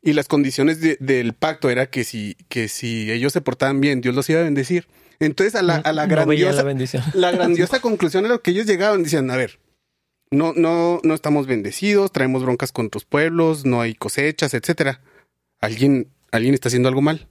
[0.00, 4.00] Y las condiciones de- del pacto era que si, que si ellos se portaban bien,
[4.00, 4.86] Dios los iba a bendecir.
[5.18, 7.02] Entonces, a la, a la No grandiosa, la bendición.
[7.14, 9.58] la grandiosa conclusión a lo que ellos llegaban, decían, a ver,
[10.30, 15.00] no, no, no estamos bendecidos, traemos broncas con otros pueblos, no hay cosechas, etcétera.
[15.60, 17.26] Alguien, alguien está haciendo algo mal.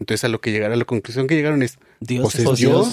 [0.00, 2.58] Entonces a lo que llegaron, a la conclusión que llegaron es, Dios pues es es
[2.58, 2.88] Dios.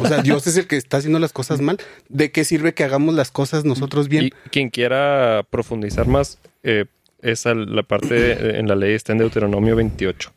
[0.00, 1.78] O sea, Dios es el que está haciendo las cosas mal.
[2.08, 4.26] ¿De qué sirve que hagamos las cosas nosotros bien?
[4.26, 6.86] Y quien quiera profundizar más, eh,
[7.22, 10.32] esa la parte en la ley está en Deuteronomio 28.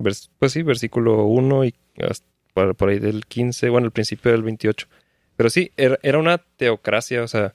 [0.00, 1.74] Vers- pues sí, versículo 1 y
[2.06, 4.86] hasta por, por ahí del 15, bueno, el principio del 28.
[5.36, 7.54] Pero sí, era, era una teocracia, o sea,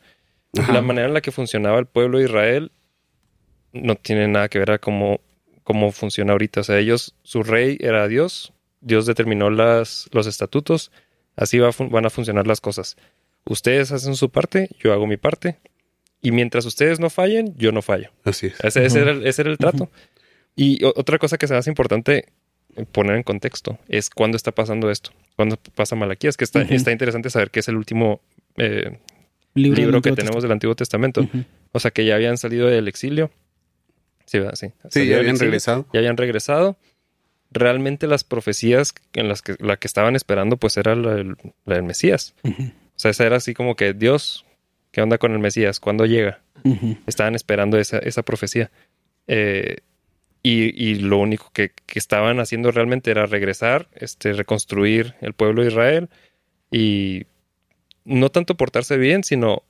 [0.57, 0.71] Ajá.
[0.73, 2.71] la manera en la que funcionaba el pueblo de Israel
[3.73, 5.19] no tiene nada que ver a cómo,
[5.69, 6.62] cómo funciona ahorita.
[6.62, 10.91] O sea, ellos, su rey era Dios, Dios determinó las, los estatutos,
[11.36, 12.97] así va van a funcionar las cosas.
[13.45, 15.58] Ustedes hacen su parte, yo hago mi parte,
[16.21, 18.10] Y mientras ustedes no fallen, yo no fallo.
[18.23, 18.60] Así es.
[18.63, 19.91] Ese, ese era, el, ese era el trato.
[20.55, 22.25] Y otra cosa que se hace importante
[22.91, 25.12] poner en contexto es cuándo está pasando esto.
[25.36, 28.21] Cuándo pasa Malaquías, que está, está interesante saber que es el último
[28.58, 28.97] eh,
[29.53, 31.21] Libro, libro que tenemos del Antiguo Testamento.
[31.21, 31.49] Testamento.
[31.73, 33.29] O sea, que ya habían salido del exilio.
[34.30, 34.54] Sí, ¿verdad?
[34.56, 34.68] Sí.
[34.68, 35.88] Sí, Salido ya habían regresado.
[35.92, 36.78] Ya habían regresado.
[37.52, 41.76] Realmente las profecías en las que, la que estaban esperando, pues era la, del- la
[41.76, 42.36] del Mesías.
[42.44, 42.52] O
[42.96, 44.46] sea, esa era así como que Dios,
[44.92, 45.80] ¿qué onda con el Mesías?
[45.80, 46.42] ¿Cuándo llega?
[47.08, 48.70] Estaban esperando esa, esa profecía.
[49.26, 49.78] Eh,
[50.44, 55.63] y, y lo único que, que estaban haciendo realmente era regresar, este, reconstruir el pueblo
[55.63, 56.10] de Israel
[56.72, 57.24] y
[58.06, 59.63] no tanto portarse bien, sino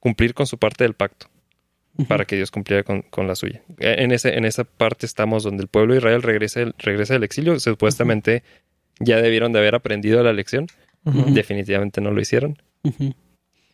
[0.00, 1.28] cumplir con su parte del pacto
[2.08, 3.62] para que Dios cumpliera con, con la suya.
[3.78, 7.24] Eh, En, ese, en esa parte estamos donde el pueblo de Israel regresa, regresa del
[7.24, 7.58] exilio.
[7.60, 8.42] Supuestamente
[8.98, 10.66] ya debieron de haber aprendido la lección.
[11.04, 12.60] Definitivamente no lo hicieron.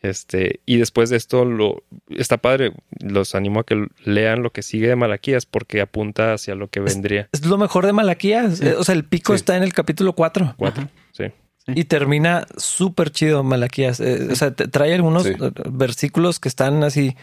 [0.01, 2.71] Este, y después de esto, lo, está padre.
[2.99, 6.79] Los animo a que lean lo que sigue de Malaquías porque apunta hacia lo que
[6.79, 7.29] vendría.
[7.33, 8.59] Es lo mejor de Malaquías.
[8.59, 8.67] Sí.
[8.69, 9.37] O sea, el pico Sí.
[9.37, 10.53] está en el capítulo 4.
[10.57, 10.87] Cuatro.
[11.11, 11.25] Sí.
[11.67, 13.99] Y termina súper chido Malaquías.
[13.99, 15.33] Eh, O sea, te trae algunos Sí.
[15.69, 17.15] versículos que están así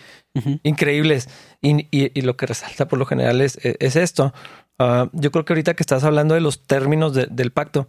[0.63, 1.29] increíbles.
[1.63, 4.35] Y, y- y lo que resalta por lo general es, es esto.
[4.79, 7.87] Ah, yo creo que ahorita que estás hablando de los términos de- del pacto,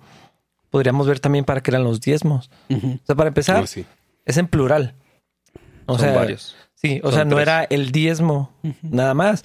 [0.69, 2.49] podríamos ver también para qué eran los diezmos.
[2.69, 3.85] O sea, para empezar, sí.
[4.25, 4.93] es en plural.
[5.87, 6.55] O Son sea, varios.
[6.75, 7.43] Sí, o Son sea, no tres.
[7.47, 9.43] era el diezmo, nada más.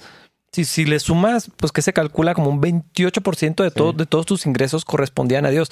[0.51, 4.25] Si, si le sumas, pues que se calcula como un 28% de, todo, de todos
[4.25, 5.69] tus ingresos correspondían a Dios.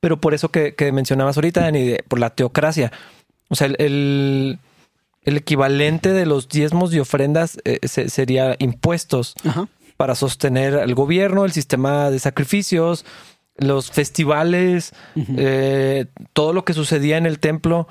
[0.00, 2.92] Pero por eso que, que mencionabas ahorita, Dani, de- por la teocracia.
[3.48, 4.58] O sea, el, el,
[5.22, 9.68] el equivalente de los diezmos y ofrendas eh, se- sería impuestos Ajá.
[9.96, 13.04] para sostener al gobierno, el sistema de sacrificios,
[13.56, 17.88] los festivales, eh, todo lo que sucedía en el templo,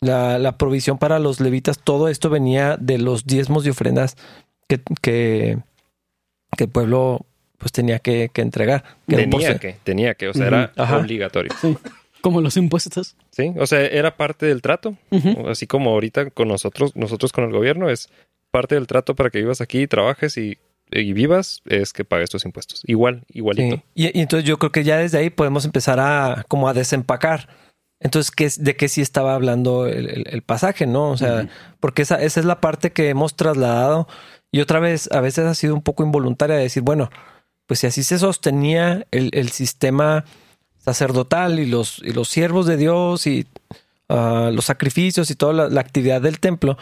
[0.00, 4.16] la, la provisión para los levitas, todo esto venía de los diezmos y ofrendas
[4.66, 5.58] que, que,
[6.56, 7.24] que el pueblo
[7.60, 8.82] pues tenía que, que entregar.
[9.06, 10.96] que Tenía que, tenía que, o sea, era Ajá.
[10.96, 11.52] obligatorio.
[11.60, 11.76] Sí.
[12.22, 13.16] Como los impuestos.
[13.30, 14.96] Sí, o sea, era parte del trato.
[15.48, 18.08] Así como ahorita con nosotros, nosotros con el gobierno, es
[18.50, 20.58] parte del trato para que vivas aquí, trabajes y,
[20.90, 22.82] y vivas, es que pagues tus impuestos.
[22.86, 23.76] Igual, igualito.
[23.76, 23.82] Sí.
[23.94, 27.48] Y, y entonces yo creo que ya desde ahí podemos empezar a como a desempacar.
[28.02, 31.10] Entonces, ¿qué es, ¿de qué sí estaba hablando el, el- el pasaje, no?
[31.10, 31.48] O sea,
[31.80, 34.08] porque esa, esa es la parte que hemos trasladado
[34.52, 37.10] y otra vez a veces ha sido un poco involuntaria de decir, bueno,
[37.70, 40.24] pues si así se sostenía el, el sistema
[40.78, 43.46] sacerdotal y los, y los siervos de Dios y
[44.08, 46.76] ah, los sacrificios y toda la, la actividad del templo,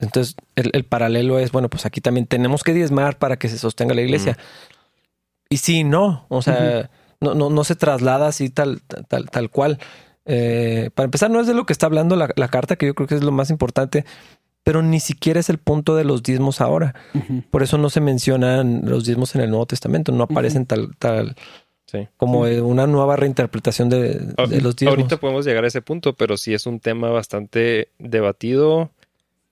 [0.00, 3.56] entonces el, el paralelo es, bueno, pues aquí también tenemos que diezmar para que se
[3.56, 4.36] sostenga la iglesia.
[5.48, 9.78] Y sí, no, o sea, no, no, no se traslada así tal, tal, tal cual.
[10.24, 12.96] Eh, para empezar, no es de lo que está hablando la, la carta, que yo
[12.96, 14.04] creo que es lo más importante,
[14.62, 16.94] pero ni siquiera es el punto de los diezmos ahora.
[17.50, 21.36] Por eso no se mencionan los diezmos en el Nuevo Testamento, no aparecen tal, tal
[21.86, 22.06] Sí.
[22.16, 24.14] como una nueva reinterpretación de,
[24.48, 24.96] de los diezmos.
[24.96, 28.92] Ahorita podemos llegar a ese punto, pero sí es un tema bastante debatido,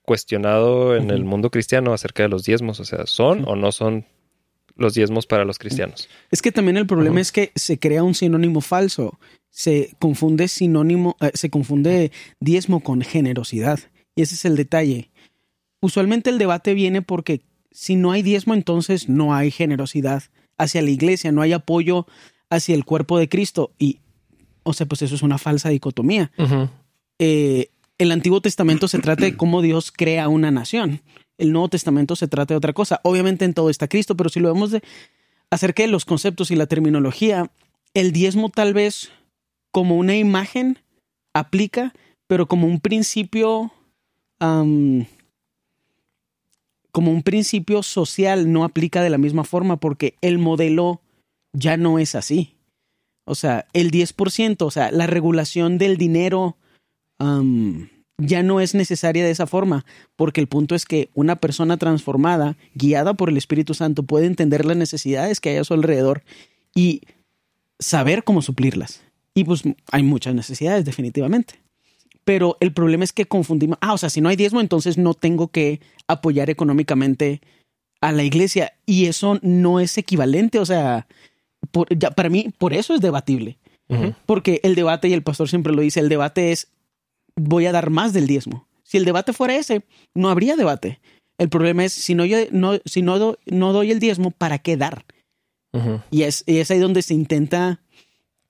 [0.02, 2.78] cuestionado en el mundo cristiano acerca de los diezmos.
[2.80, 4.04] O sea, ¿son o no son
[4.76, 6.08] los diezmos para los cristianos?
[6.30, 9.18] Es que también el problema es que se crea un sinónimo falso.
[9.50, 13.80] Se confunde sinónimo, eh, se confunde diezmo con generosidad.
[14.18, 15.12] Y ese es el detalle.
[15.80, 20.24] Usualmente el debate viene porque si no hay diezmo, entonces no hay generosidad
[20.56, 22.04] hacia la iglesia, no hay apoyo
[22.50, 23.70] hacia el cuerpo de Cristo.
[23.78, 24.00] Y,
[24.64, 26.32] o sea, pues eso es una falsa dicotomía.
[27.20, 31.00] Eh, el Antiguo Testamento se trata de cómo Dios crea una nación.
[31.36, 33.00] El Nuevo Testamento se trata de otra cosa.
[33.04, 34.82] Obviamente en todo está Cristo, pero si lo vemos de
[35.48, 37.52] acerca de los conceptos y la terminología,
[37.94, 39.12] el diezmo tal vez
[39.70, 40.80] como una imagen
[41.34, 41.94] aplica,
[42.26, 43.72] pero como un principio,
[44.38, 45.06] como
[47.10, 51.00] un principio social no aplica de la misma forma porque el modelo
[51.52, 52.54] ya no es así.
[53.24, 56.56] O sea, el 10%, o sea, la regulación del dinero
[58.18, 59.84] ya no es necesaria de esa forma,
[60.16, 64.64] porque el punto es que una persona transformada, guiada por el Espíritu Santo, puede entender
[64.64, 66.22] las necesidades que hay a su alrededor
[66.74, 67.02] y
[67.78, 69.02] saber cómo suplirlas.
[69.34, 71.60] Y pues hay muchas necesidades, definitivamente.
[72.28, 75.14] Pero el problema es que confundimos, ah, o sea, si no hay diezmo, entonces no
[75.14, 77.40] tengo que apoyar económicamente
[78.02, 78.74] a la iglesia.
[78.84, 81.06] Y eso no es equivalente, o sea,
[81.70, 83.56] por- ya, para mí, por eso es debatible.
[84.26, 86.68] Porque el debate, y el pastor siempre lo dice, el debate es,
[87.34, 88.68] voy a dar más del diezmo.
[88.82, 91.00] Si el debate fuera ese, no habría debate.
[91.38, 94.58] El problema es, si no, yo, no, si no, do- no doy el diezmo, ¿para
[94.58, 95.06] qué dar?
[96.10, 97.80] Y es, y es ahí donde se intenta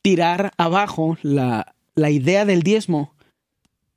[0.03, 3.15] tirar abajo la, la idea del diezmo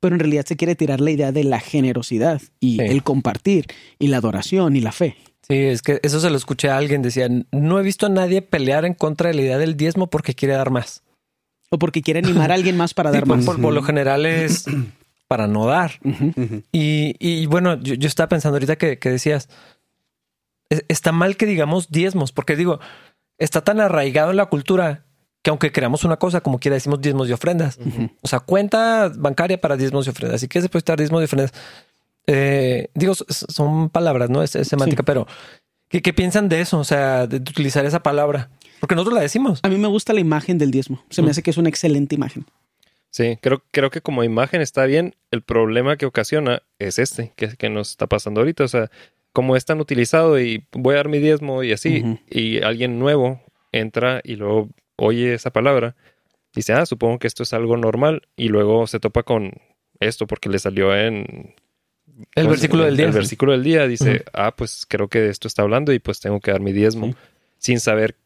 [0.02, 2.82] pero en realidad se quiere tirar la idea de la generosidad y Sí.
[2.86, 3.66] el compartir
[4.00, 5.16] y la adoración y la fe.
[5.46, 7.02] Sí, es que eso se lo escuché a alguien.
[7.02, 10.34] Decía, no he visto a nadie pelear en contra de la idea del diezmo porque
[10.34, 11.02] quiere dar más.
[11.70, 13.46] O porque quiere animar a alguien más para Sí, dar por, más.
[13.46, 14.64] por- por lo general es
[15.28, 15.92] para no dar.
[16.72, 19.48] Y, y bueno, yo, yo estaba pensando ahorita que, que decías,
[20.68, 22.80] es- está mal que digamos diezmos, porque digo,
[23.38, 25.04] está tan arraigado en la cultura
[25.42, 27.78] que aunque creamos una cosa, como quiera decimos diezmos y ofrendas.
[28.20, 30.40] O sea, cuenta bancaria para diezmos y ofrendas.
[30.40, 31.52] Si quieres depositar diezmos y ofrendas.
[32.26, 34.42] Eh, digo, son palabras, ¿no?
[34.42, 35.06] Es, es semántica, Sí.
[35.06, 35.26] pero
[35.88, 36.78] ¿qué, qué piensan de eso?
[36.78, 38.50] O sea, de, utilizar esa palabra.
[38.80, 39.60] Porque nosotros la decimos.
[39.62, 41.04] A mí me gusta la imagen del diezmo.
[41.10, 41.30] Se me Mm.
[41.32, 42.44] hace que es una excelente imagen.
[43.10, 45.14] Sí, creo, creo que como imagen está bien.
[45.30, 48.64] El problema que ocasiona es este, que, que nos está pasando ahorita.
[48.64, 48.90] O sea,
[49.32, 52.18] como es tan utilizado y voy a dar mi diezmo y así, Ujú.
[52.30, 53.40] y alguien nuevo
[53.72, 54.68] entra y luego
[55.04, 55.94] oye esa palabra,
[56.54, 59.52] dice, ah, supongo que esto es algo normal, y luego se topa con
[60.00, 61.54] esto porque le salió en...
[62.34, 63.06] El ¿cómo se- versículo del día.
[63.06, 66.20] El versículo del día dice, ah, pues creo que de esto está hablando y pues
[66.20, 67.14] tengo que dar mi diezmo,
[67.58, 68.16] sin saber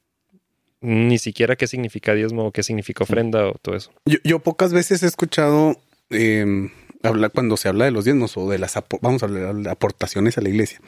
[0.81, 3.93] ni siquiera qué significa diezmo o qué significa ofrenda o todo eso.
[4.05, 6.69] Yo, yo pocas veces he escuchado eh,
[7.03, 10.37] hablar cuando se habla de los diezmos o de las vamos a hablar de aportaciones
[10.37, 10.81] a la iglesia.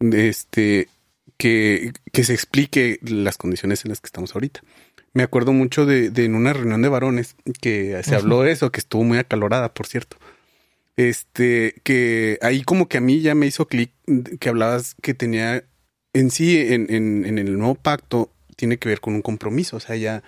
[0.00, 0.88] Este
[1.36, 4.60] que, que se explique las condiciones en las que estamos ahorita.
[5.14, 8.72] Me acuerdo mucho de, de en una reunión de varones que se habló de eso,
[8.72, 10.16] que estuvo muy acalorada, por cierto.
[10.96, 13.92] Este, que ahí como que a mí ya me hizo clic
[14.40, 15.64] que hablabas que tenía
[16.12, 19.76] en sí, en, en, en el nuevo pacto, tiene que ver con un compromiso.
[19.76, 20.22] O sea, ya,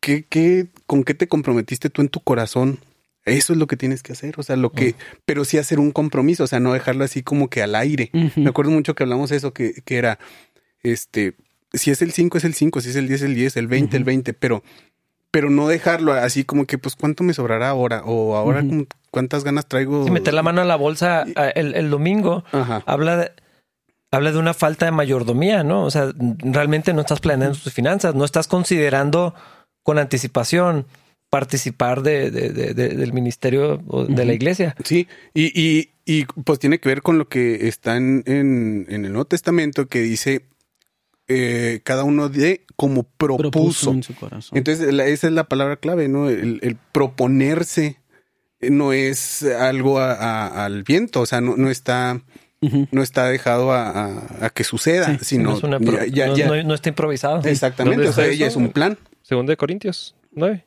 [0.00, 2.78] ¿qué, qué, ¿con qué te comprometiste tú en tu corazón?
[3.24, 4.34] Eso es lo que tienes que hacer.
[4.38, 7.48] O sea, lo que, pero sí hacer un compromiso, o sea, no dejarlo así como
[7.48, 8.10] que al aire.
[8.36, 10.18] Me acuerdo mucho que hablamos de eso, que, que era,
[10.82, 11.34] este,
[11.74, 13.96] si es el 5 es el 5, si es el 10 el 10, el 20
[13.96, 14.06] el Ujú.
[14.06, 14.62] 20, pero,
[15.30, 18.02] pero no dejarlo así como que, pues, ¿cuánto me sobrará ahora?
[18.04, 18.68] O ahora, Ujú.
[18.68, 20.06] ¿cómo- ¿cuántas ganas traigo?
[20.06, 22.82] Y meter la mano a la bolsa el, el domingo Ajá.
[22.86, 23.30] habla de,
[24.10, 25.84] habla de una falta de mayordomía, ¿no?
[25.84, 29.34] O sea, realmente no estás planeando tus finanzas, no estás considerando
[29.82, 30.86] con anticipación
[31.30, 34.76] participar de, de- de- de- del ministerio o de la iglesia.
[34.84, 39.04] Sí, y, y, y pues tiene que ver con lo que está en, en, en
[39.04, 40.42] el Nuevo Testamento que dice
[41.28, 43.50] eh, cada uno de como propuso.
[43.50, 44.56] Propuso en su corazón.
[44.58, 46.28] Entonces, la- esa es la palabra clave, ¿no?
[46.28, 47.98] El, el proponerse
[48.60, 52.20] no es algo a- a- al viento, o sea, no, no está,
[52.90, 56.06] no está dejado a, a- a que suceda, Sí, sino no, es una pro- ya-
[56.06, 57.42] ya- no- ya- no- no está improvisado.
[57.48, 58.44] exactamente, ¿Dónde o sea, eso?
[58.46, 58.98] es un plan.
[59.22, 60.64] Segundo de Corintios 9.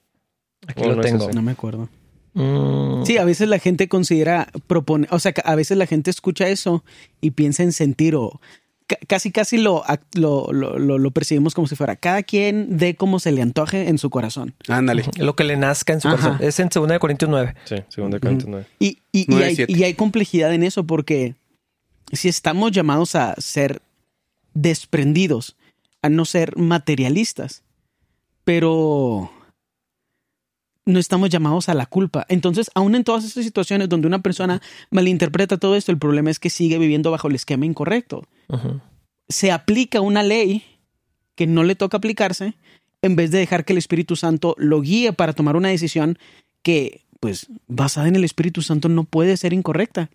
[0.67, 1.29] Aquí ¿O lo tengo.
[1.31, 1.89] No me acuerdo.
[2.33, 6.47] Mm, Sí, a veces la gente considera proponer, o sea, a veces la gente escucha
[6.49, 6.83] eso
[7.21, 8.39] y piensa en sentir o
[9.07, 13.19] casi casi lo, lo, lo, lo- lo percibimos como si fuera cada quien dé como
[13.19, 14.53] se le antoje en su corazón.
[14.67, 15.03] Ándale.
[15.17, 16.17] Lo que le nazca en su Ajá.
[16.17, 16.37] corazón.
[16.47, 17.55] Es en 2 de Corintios 9.
[17.65, 18.65] Sí, segundo de Corintios 9.
[18.79, 21.35] Y, y, hay, y hay complejidad en eso porque
[22.13, 23.81] si estamos llamados a ser
[24.53, 25.55] desprendidos,
[26.01, 27.63] a no ser materialistas,
[28.43, 29.29] pero
[30.87, 32.25] no estamos llamados a la culpa.
[32.29, 36.39] Entonces, aún en todas esas situaciones donde una persona malinterpreta todo esto, el problema es
[36.39, 38.23] que sigue viviendo bajo el esquema incorrecto.
[39.27, 40.63] Se aplica una ley
[41.35, 42.55] que no le toca aplicarse
[43.01, 46.17] en vez de dejar que el Espíritu Santo lo guíe para tomar una decisión
[46.63, 50.09] que, pues, basada en el Espíritu Santo no puede ser incorrecta.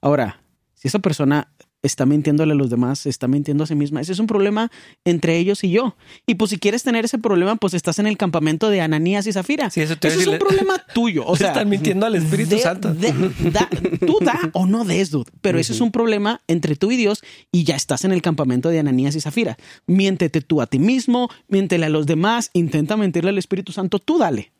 [0.00, 0.40] Ahora,
[0.74, 1.48] si esa persona
[1.82, 4.70] está mintiéndole a los demás, está mintiendo a sí misma, ese es un problema
[5.04, 5.96] entre ellos y yo.
[6.26, 9.32] Y pues si quieres tener ese problema, pues estás en el campamento de Ananías y
[9.32, 9.70] Zafira.
[9.70, 11.24] Sí, eso te Ese es un problema tuyo.
[11.26, 12.92] O sea, están mintiendo al Espíritu de- Santo.
[12.94, 13.12] de-
[13.52, 13.68] da-
[14.06, 15.30] tú da o no des, dude.
[15.40, 18.68] Pero ese es un problema entre tú y Dios y ya estás en el campamento
[18.70, 19.56] de Ananías y Zafira.
[19.86, 24.18] Miéntete tú a ti mismo, miéntele a los demás, intenta mentirle al Espíritu Santo, tú
[24.18, 24.52] dale.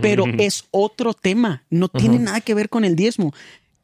[0.00, 3.34] Pero es otro tema, no tiene nada que ver con el diezmo.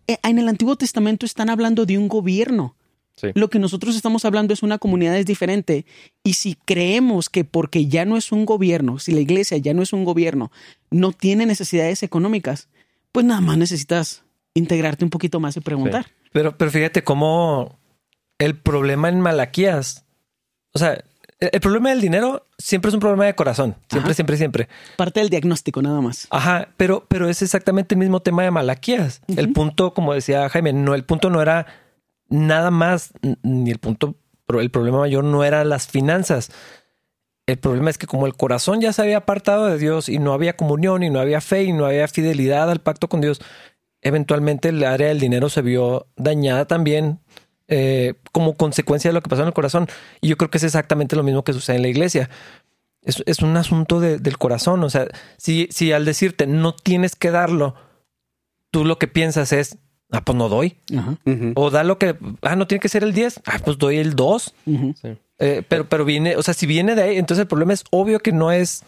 [0.09, 2.75] Eh, En el Antiguo Testamento están hablando de un gobierno.
[3.14, 3.29] Sí.
[3.35, 5.87] Lo que nosotros estamos hablando es una comunidad es diferente.
[6.25, 9.83] Y si creemos que porque ya no es un gobierno, si la iglesia ya no
[9.83, 10.53] es un gobierno,
[10.90, 12.68] no tiene necesidades económicas,
[13.12, 16.07] pues nada más necesitas integrarte un poquito más y preguntar.
[16.33, 17.79] Pero, pero fíjate cómo
[18.38, 20.05] el problema en Malaquías,
[20.73, 21.05] o sea,
[21.40, 23.77] el problema del dinero siempre es un problema de corazón.
[23.88, 24.14] Siempre, Ajá.
[24.14, 24.68] siempre, siempre.
[24.96, 26.27] Parte del diagnóstico nada más.
[26.31, 29.22] Ajá, pero, pero es exactamente el mismo tema de Malaquías.
[29.29, 31.66] El punto, como decía Jaime, no, el punto no era
[32.29, 36.51] nada más, ni el punto, pero el problema mayor no era las finanzas.
[37.46, 40.33] El problema es que como el corazón ya se había apartado de Dios y no
[40.33, 43.40] había comunión y no había fe y no había fidelidad al pacto con Dios,
[44.03, 47.20] eventualmente el área del dinero se vio dañada también
[47.68, 49.87] eh, como consecuencia de lo que pasó en el corazón.
[50.20, 52.28] Y yo creo que es exactamente lo mismo que sucede en la iglesia.
[53.02, 54.83] Es, es un asunto de- del corazón.
[54.85, 57.74] O sea, si, si al decirte no tienes que darlo,
[58.70, 59.78] tú lo que piensas es,
[60.11, 60.76] ah, pues no doy.
[60.96, 61.16] Ajá.
[61.54, 64.14] O da lo que, ah, no tiene que ser el 10, ah, pues doy el
[64.16, 64.54] 2.
[64.66, 64.94] Ujú.
[65.00, 65.09] Sí.
[65.38, 68.18] Eh, pero, pero viene, o sea, si viene de ahí, entonces el problema es obvio
[68.18, 68.83] que no es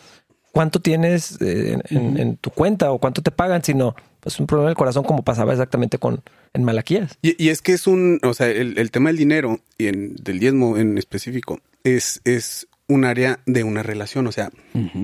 [0.53, 4.47] cuánto tienes eh, en, en- en tu cuenta o cuánto te pagan, sino pues un
[4.49, 7.19] problema del corazón como pasaba exactamente con en Malaquías.
[7.23, 10.17] Y, y es que es un, o sea, el, el tema del dinero y en,
[10.17, 14.27] del diezmo en específico es, es un área de una relación.
[14.27, 14.51] O sea,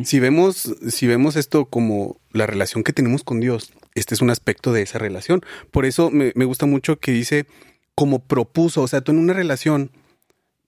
[0.05, 4.31] si vemos, si vemos esto como la relación que tenemos con Dios, este es un
[4.31, 5.43] aspecto de esa relación.
[5.71, 7.47] Por eso me, me gusta mucho que dice
[7.95, 9.91] como propuso, o sea, tú en una relación,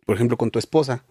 [0.07, 1.05] por ejemplo, con tu esposa,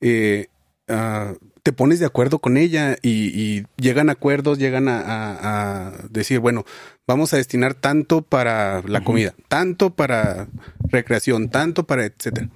[0.00, 0.48] eh,
[0.88, 5.88] ah, te pones de acuerdo con ella y, y llegan a acuerdos, llegan a, a-
[5.88, 6.64] a decir, bueno,
[7.06, 10.48] vamos a destinar tanto para la comida, tanto para
[10.88, 12.48] recreación, tanto para etcétera.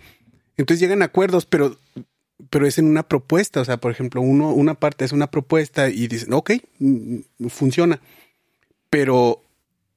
[0.57, 1.77] Entonces llegan a acuerdos, pero,
[2.51, 3.61] pero es en una propuesta.
[3.61, 8.01] O sea, por ejemplo, uno, una parte es una propuesta y dicen, ok, mm, funciona.
[8.91, 9.41] Pero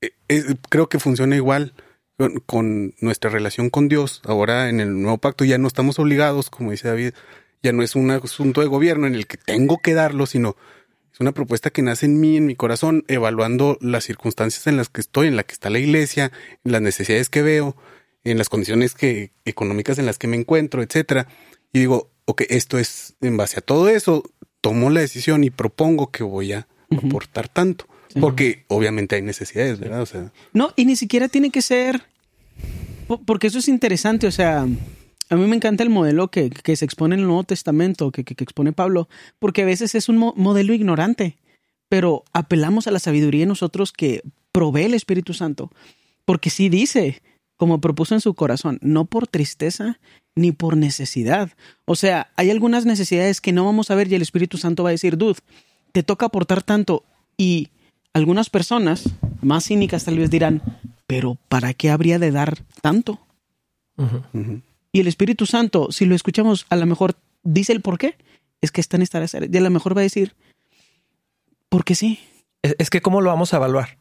[0.01, 1.73] eh, es- creo que funciona igual
[2.17, 4.21] con, con nuestra relación con Dios.
[4.25, 7.13] Ahora en el nuevo pacto ya no estamos obligados, como dice David,
[7.63, 10.55] ya no es un asunto de gobierno en el que tengo que darlo, sino
[11.13, 14.89] es una propuesta que nace en mí, en mi corazón, evaluando las circunstancias en las
[14.89, 16.31] que estoy, en la que está la iglesia,
[16.63, 17.75] en las necesidades que veo,
[18.23, 21.27] en las condiciones que, económicas en las que me encuentro, etcétera.
[21.73, 24.23] Y digo, ok, esto es en base a todo eso,
[24.61, 27.87] tomo la decisión y propongo que voy a aportar tanto.
[28.19, 30.01] Porque obviamente hay necesidades, ¿verdad?
[30.01, 32.03] O sea, No, y ni siquiera tiene que ser.
[33.07, 34.25] po- Porque eso es interesante.
[34.27, 34.65] O sea,
[35.29, 38.23] a mí me encanta el modelo que, que se expone en el Nuevo Testamento, que,
[38.23, 39.07] que- que expone Pablo,
[39.39, 41.37] porque a veces es un mo- modelo ignorante,
[41.89, 45.71] pero apelamos a la sabiduría en nosotros que provee el Espíritu Santo.
[46.25, 47.21] Porque sí dice,
[47.57, 49.99] como propuso en su corazón, no por tristeza
[50.35, 51.51] ni por necesidad.
[51.85, 54.89] O sea, hay algunas necesidades que no vamos a ver y el Espíritu Santo va
[54.89, 55.39] a decir, dude,
[55.93, 57.03] te toca aportar tanto
[57.37, 57.69] y
[58.13, 59.03] algunas personas
[59.41, 60.61] más cínicas tal vez dirán,
[61.07, 63.19] pero ¿para qué habría de dar tanto?
[64.91, 68.17] Y el Espíritu Santo, si lo escuchamos, a lo mejor dice el por qué.
[68.62, 69.30] Es que está en esta área.
[69.52, 70.36] Y a lo mejor va a decir,
[71.69, 72.19] porque sí.
[72.62, 73.97] Es, es que cómo lo vamos a evaluar.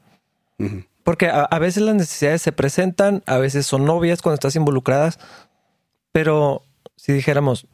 [1.05, 5.19] Porque a, a veces las necesidades se presentan, a veces son obvias cuando estás involucradas,
[6.13, 6.65] pero
[6.97, 7.67] si dijéramos,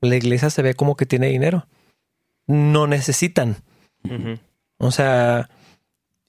[0.00, 1.66] la iglesia se ve como que tiene dinero,
[2.46, 3.56] no necesitan.
[4.78, 5.50] O sea,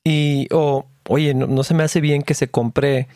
[0.03, 3.07] y, o, oye, no, no se me hace bien que se compre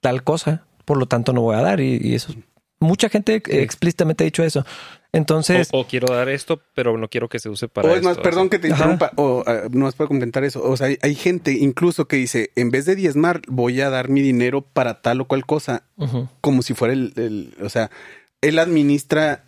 [0.00, 1.80] tal cosa, por lo tanto no voy a dar.
[1.80, 2.34] Y, y eso,
[2.80, 4.64] mucha gente explícitamente ha dicho eso.
[5.12, 8.02] Entonces, o, o quiero dar esto, pero no quiero que se use para O es
[8.02, 8.50] más, esto, perdón así.
[8.50, 8.76] que te Ajá.
[8.90, 10.60] interrumpa, o ah, no más para comentar eso.
[10.62, 14.08] O sea, hay, hay gente incluso que dice, en vez de diezmar, voy a dar
[14.08, 15.84] mi dinero para tal o cual cosa,
[16.40, 17.90] como si fuera el, el- o sea,
[18.40, 19.44] él administra,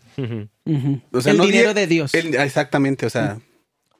[1.12, 2.14] o sea, el no dinero die- de Dios.
[2.14, 3.38] él- exactamente, o sea,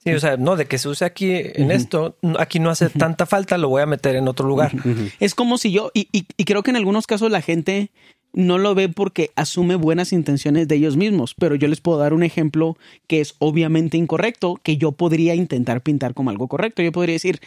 [0.07, 3.27] sí, o sea, no, de que se use aquí en esto, aquí no hace tanta
[3.27, 4.73] falta, lo voy a meter en otro lugar.
[5.21, 7.90] Es como si yo, y, y- y creo que en algunos casos la gente
[8.33, 12.12] no lo ve porque asume buenas intenciones de ellos mismos, pero yo les puedo dar
[12.12, 16.83] un ejemplo que es obviamente incorrecto, que yo podría intentar pintar como algo correcto.
[16.83, 17.40] Yo podría decir,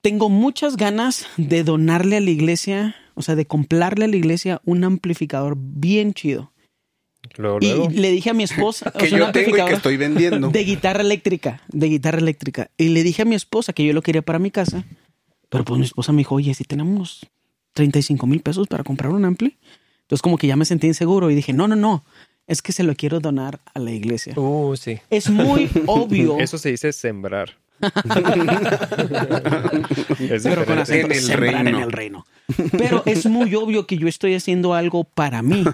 [0.00, 4.62] tengo muchas ganas de donarle a la iglesia, o sea, de comprarle a la iglesia
[4.64, 6.50] un amplificador bien chido.
[7.36, 7.88] Luego, Y luego.
[7.90, 10.48] le dije a mi esposa, o que sea, yo tengo y que estoy vendiendo.
[10.48, 12.70] de guitarra eléctrica, de guitarra eléctrica.
[12.76, 14.84] Y le dije a mi esposa que yo lo quería para mi casa,
[15.48, 17.26] pero pues mi esposa me dijo, oye, si tenemos
[17.74, 19.56] 35 mil pesos para comprar un ampli.
[20.02, 22.04] Entonces como que ya me sentí inseguro y dije, no, no, no,
[22.46, 24.34] es que se lo quiero donar a la iglesia.
[24.36, 24.98] Uh, sí.
[25.08, 26.38] Es muy obvio.
[26.38, 27.56] Eso se dice sembrar.
[30.20, 32.26] es pero con acento En el sembrar en el reino.
[32.76, 35.64] Pero es muy obvio que yo estoy haciendo algo para mí,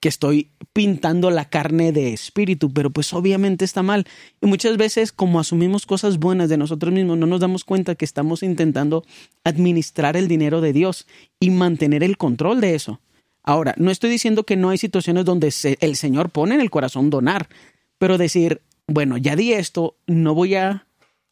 [0.00, 4.06] que estoy pintando la carne de espíritu, pero pues obviamente está mal.
[4.40, 8.04] Y muchas veces como asumimos cosas buenas de nosotros mismos, no nos damos cuenta que
[8.04, 9.04] estamos intentando
[9.44, 11.06] administrar el dinero de Dios
[11.40, 13.00] y mantener el control de eso.
[13.42, 16.70] Ahora, no estoy diciendo que no hay situaciones donde se- el Señor pone en el
[16.70, 17.48] corazón donar,
[17.98, 20.86] pero decir, bueno, ya di esto, no voy a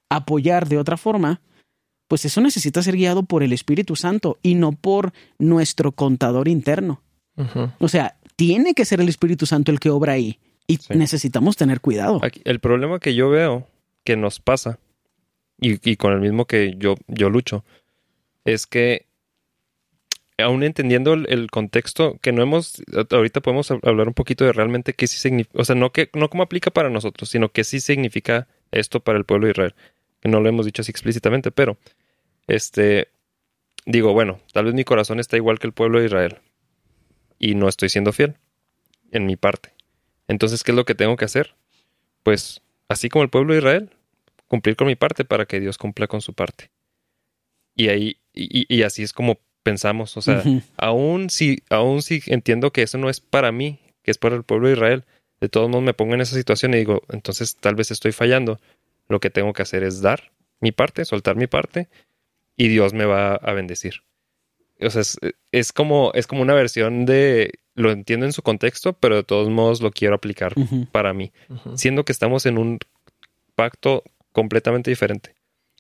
[0.08, 1.40] apoyar de otra forma,
[2.08, 7.02] pues eso necesita ser guiado por el Espíritu Santo y no por nuestro contador interno.
[7.80, 10.94] O sea, tiene que ser el Espíritu Santo el que obra ahí y Sí.
[10.94, 12.20] necesitamos tener cuidado.
[12.22, 13.66] Aquí- el problema que yo veo
[14.04, 14.78] que nos pasa,
[15.60, 17.64] y, y con el mismo que yo, yo lucho,
[18.44, 19.06] es que
[20.38, 24.52] aún entendiendo el, el contexto, que no hemos, ahorita podemos hab- hablar un poquito de
[24.52, 27.64] realmente qué sí significa, o sea, no, que, no cómo aplica para nosotros, sino qué
[27.64, 29.74] sí significa esto para el pueblo de Israel,
[30.20, 31.78] que no lo hemos dicho así explícitamente, pero,
[32.48, 33.08] este,
[33.86, 36.36] digo, bueno, tal vez mi corazón está igual que el pueblo de Israel
[37.38, 38.36] y no estoy siendo fiel
[39.10, 39.72] en mi parte.
[40.28, 41.54] Entonces, ¿qué es lo que tengo que hacer?
[42.22, 43.90] Pues, así como el pueblo de Israel,
[44.48, 46.70] cumplir con mi parte para que Dios cumpla con su parte.
[47.74, 50.16] Y ahí, y, y así es como pensamos.
[50.16, 50.62] O sea, Ujú.
[50.76, 54.44] aún si, aún si entiendo que eso no es para mí, que es para el
[54.44, 55.04] pueblo de Israel,
[55.40, 58.60] de todos modos me pongo en esa situación y digo, entonces tal vez estoy fallando.
[59.08, 61.88] Lo que tengo que hacer es dar mi parte, soltar mi parte,
[62.56, 64.02] y Dios me va a bendecir.
[64.80, 65.18] O sea, es,
[65.52, 69.48] es como, es como una versión de lo entiendo en su contexto, pero de todos
[69.50, 70.54] modos lo quiero aplicar
[70.92, 71.32] para mí,
[71.76, 72.78] siendo que estamos en un
[73.54, 74.02] pacto
[74.32, 75.34] completamente diferente.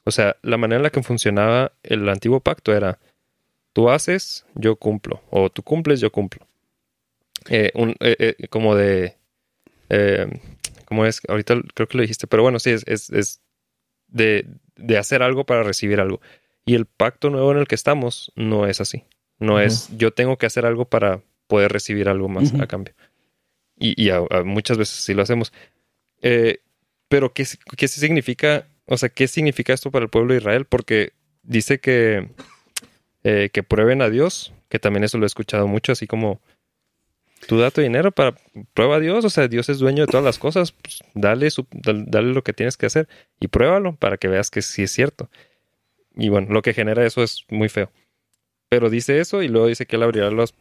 [0.04, 2.98] O sea, la manera en la que funcionaba el antiguo pacto era
[3.72, 6.46] tú haces, yo cumplo, o tú cumples, yo cumplo.
[7.48, 9.16] Eh, un- eh, eh, como de,
[9.90, 10.26] eh,
[10.86, 11.20] ¿cómo es?
[11.28, 13.40] Ahorita creo que lo dijiste, pero bueno, sí, es, es, es
[14.08, 16.20] de, de hacer algo para recibir algo.
[16.66, 19.04] Y el pacto nuevo en el que estamos no es así.
[19.38, 22.94] No es yo tengo que hacer algo para poder recibir algo más a cambio.
[23.78, 25.52] Y, y a- a muchas veces sí lo hacemos.
[26.22, 26.58] Eh,
[27.08, 27.46] pero ¿qué,
[27.76, 28.66] ¿qué significa?
[28.86, 30.64] O sea, ¿qué significa esto para el pueblo de Israel?
[30.64, 31.12] Porque
[31.42, 32.28] dice que,
[33.24, 36.40] eh, que prueben a Dios, que también eso lo he escuchado mucho, así como
[37.46, 38.34] tú da tu dinero para
[38.74, 41.66] prueba a Dios, o sea, Dios es dueño de todas las cosas, pues, dale, su-
[41.70, 43.08] dale lo que tienes que hacer
[43.38, 45.30] y pruébalo para que veas que sí es cierto.
[46.16, 47.90] Y bueno, lo que genera eso es muy feo.
[48.68, 50.54] Pero dice eso y luego dice que él abrirá las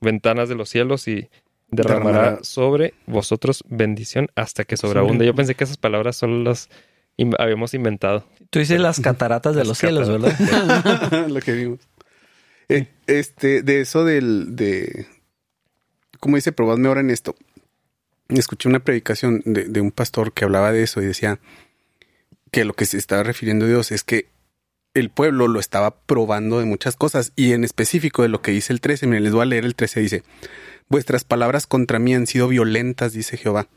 [0.00, 1.28] ventanas de los cielos y
[1.68, 2.44] derramará Derramará.
[2.44, 5.26] sobre vosotros bendición hasta que sobreabunde.
[5.26, 6.68] Yo pensé que esas palabras solo las
[7.16, 8.24] in- habíamos inventado.
[8.50, 11.26] Tú dices las cataratas de Las los cielos, ¿verdad?
[11.28, 11.80] lo que vimos.
[12.68, 15.06] Eh, este, de eso del, de,
[16.20, 17.34] como dice, probadme ahora en esto.
[18.28, 21.40] Escuché una predicación de, de un pastor que hablaba de eso y decía
[22.52, 24.26] que lo que se estaba refiriendo Dios es que
[24.94, 28.72] el pueblo lo estaba probando de muchas cosas y en específico de lo que dice
[28.72, 29.06] el 13.
[29.06, 30.00] Miren, les voy a leer el 13.
[30.00, 30.22] Dice,
[30.88, 33.68] vuestras palabras contra mí han sido violentas, dice Jehová.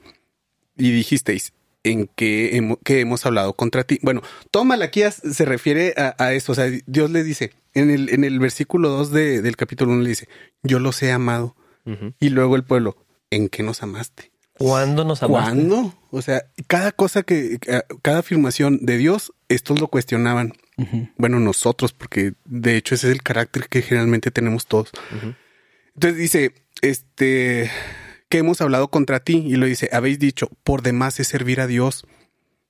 [0.75, 1.53] Y dijisteis,
[1.83, 3.99] en hemos, que hemos hablado contra ti.
[4.01, 6.53] Bueno, todo Malaquías se refiere a, a eso.
[6.53, 10.01] O sea, Dios le dice, en el, en el versículo 2 de- del capítulo 1
[10.01, 10.27] le dice,
[10.63, 11.55] yo los he amado.
[12.21, 12.95] Y luego el pueblo,
[13.29, 14.31] ¿en qué nos amaste?
[14.57, 15.49] ¿Cuándo nos amaste?
[15.51, 15.93] ¿Cuándo?
[16.11, 17.59] O sea, cada cosa que,
[18.01, 20.53] cada afirmación de Dios, estos lo cuestionaban.
[21.17, 24.91] Bueno, nosotros, porque de hecho ese es el carácter que generalmente tenemos todos.
[25.95, 27.69] Entonces dice, este,
[28.29, 31.67] que hemos hablado contra ti y lo dice, habéis dicho, por demás es servir a
[31.67, 32.07] Dios,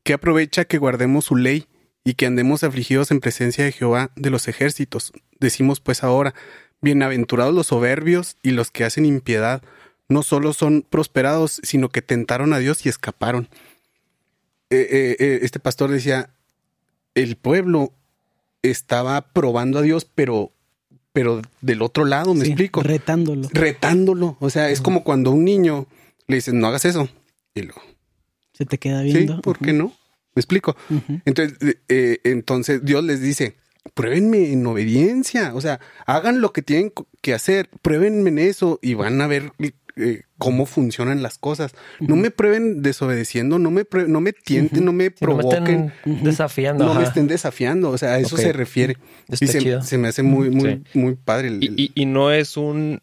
[0.03, 1.67] que aprovecha que guardemos su ley
[2.03, 5.13] y que andemos afligidos en presencia de Jehová de los ejércitos.
[5.39, 6.33] Decimos pues ahora,
[6.81, 9.63] bienaventurados los soberbios y los que hacen impiedad,
[10.09, 13.47] no solo son prosperados, sino que tentaron a Dios y escaparon.
[14.69, 16.31] Eh, eh, eh, este pastor decía,
[17.15, 17.93] el pueblo
[18.61, 20.51] estaba probando a Dios, pero,
[21.11, 23.49] pero del otro lado, me Sí, explico Retándolo.
[23.51, 24.37] retándolo.
[24.39, 25.87] O sea, es como cuando a un niño
[26.27, 27.09] le dices, no hagas eso.
[27.53, 27.81] Y luego,
[28.53, 29.41] Se te queda sí, viendo.
[29.41, 29.93] ¿por qué no?
[30.35, 30.75] Me explico.
[31.25, 31.57] Entonces,
[31.89, 33.55] eh, entonces Dios les dice,
[33.93, 35.53] pruébenme en obediencia.
[35.53, 36.91] O sea, hagan lo que tienen
[37.21, 39.51] que hacer, pruébenme en eso y van a ver
[39.95, 41.73] eh, cómo funcionan las cosas.
[41.99, 45.91] No me prueben desobedeciendo, no me, no me tienten, no me Si no me provoquen.
[46.05, 46.85] estén desafiando.
[46.85, 48.97] No me estén desafiando, o sea, a eso se refiere.
[49.29, 49.81] Está y se, chido.
[49.81, 51.49] se me hace muy, muy, muy padre.
[51.49, 53.01] el- Y, y- y no es un,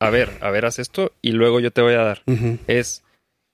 [0.00, 2.22] a ver, a ver, haz esto y luego yo te voy a dar.
[2.66, 3.02] Es,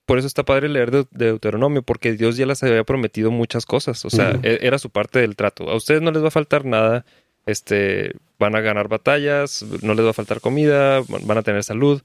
[0.07, 3.65] por eso está padre leer de, de Deuteronomio, porque Dios ya les había prometido muchas
[3.65, 4.05] cosas.
[4.05, 5.71] O sea, e- era su parte del trato.
[5.71, 7.07] A ustedes no les va a faltar nada.
[7.47, 11.63] Este, van a ganar batallas, no les va a faltar comida, van van a tener
[11.63, 12.03] salud.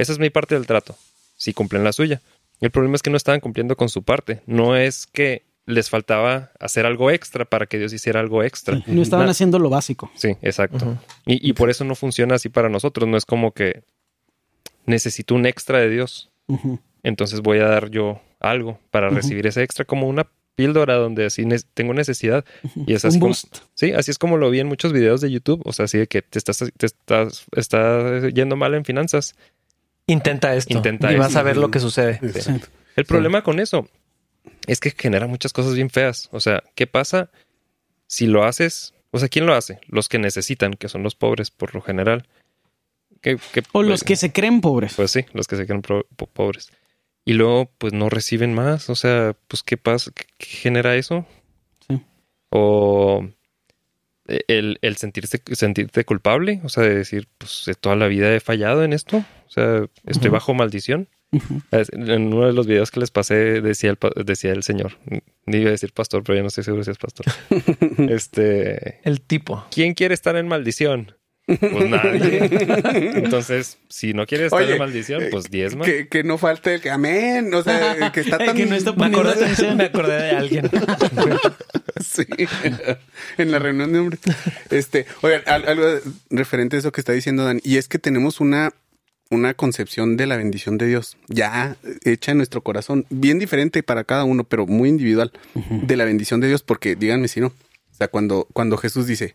[0.00, 0.96] Esa es mi parte del trato,
[1.36, 2.20] si cumplen la suya.
[2.60, 4.42] El problema es que no estaban cumpliendo con su parte.
[4.46, 8.82] No es que les faltaba hacer algo extra para que Dios hiciera algo extra.
[8.86, 10.10] No estaban Na- haciendo lo básico.
[10.16, 10.98] Sí, exacto.
[11.26, 13.08] Y, y por eso no funciona así para nosotros.
[13.08, 13.82] No es como que
[14.86, 16.30] necesito un extra de Dios.
[17.02, 20.26] Entonces voy a dar yo algo para recibir ese extra como una
[20.56, 22.44] píldora donde así ne- tengo necesidad.
[22.86, 23.58] Y esa es Un como, boost.
[23.74, 25.62] sí, así es como lo vi en muchos videos de YouTube.
[25.64, 29.34] O sea, así de que te estás, te estás, está yendo mal en finanzas.
[30.12, 30.72] Intenta esto.
[30.74, 32.18] Intenta y vas a ver lo que sucede.
[32.22, 32.68] Exacto.
[32.96, 33.88] El problema con eso
[34.66, 36.28] es que genera muchas cosas bien feas.
[36.32, 37.30] O sea, ¿qué pasa
[38.06, 38.94] si lo haces?
[39.12, 39.80] O sea, ¿quién lo hace?
[39.88, 42.26] Los que necesitan, que son los pobres por lo general.
[43.22, 44.94] ¿Qué- qué- O los que se creen pobres.
[44.94, 46.70] Pues sí, los que se po- pobres.
[47.24, 48.88] Y luego, pues no reciben más.
[48.88, 50.10] O sea, pues ¿qué pasa?
[50.14, 51.26] ¿Qué, qué genera eso?
[51.88, 52.00] Sí.
[52.50, 53.28] O
[54.48, 56.60] el, el sentirse, sentirte culpable.
[56.64, 59.18] O sea, de decir, pues de toda la vida he fallado en esto.
[59.18, 61.08] O sea, estoy bajo maldición.
[61.70, 64.98] En uno de los videos que les pasé decía el, pa- decía el señor.
[65.46, 67.26] Ni iba a decir pastor, pero yo no estoy seguro si es pastor.
[68.08, 69.64] este, El tipo.
[69.70, 71.14] ¿quién quiere estar en maldición?
[71.58, 72.38] Pues nadie.
[73.16, 75.84] Entonces, si no quieres estar Oye, en maldición, pues eh, diezma.
[75.84, 77.52] Que, que no falte el que amén.
[77.54, 78.56] O sea, el que está El tan.
[78.56, 79.76] que no está Me acordé, atención.
[79.76, 80.70] me acordé de alguien.
[82.04, 82.24] Sí,
[83.38, 84.20] en la reunión de hombres.
[84.70, 85.86] Este, oigan, al- algo
[86.30, 88.72] referente a eso que está diciendo Dan, y es que tenemos una,
[89.30, 94.04] una concepción de la bendición de Dios ya hecha en nuestro corazón, bien diferente para
[94.04, 97.48] cada uno, pero muy individual, de la bendición de Dios, porque díganme si no.
[97.48, 99.34] O sea, cuando, cuando Jesús dice,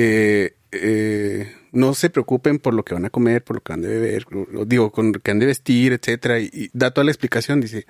[0.00, 3.82] eh, eh, no se preocupen por lo que van a comer, por lo que han
[3.82, 4.26] de beber,
[4.66, 7.84] digo, con lo que han de vestir, etcétera, y, da toda la explicación, dice,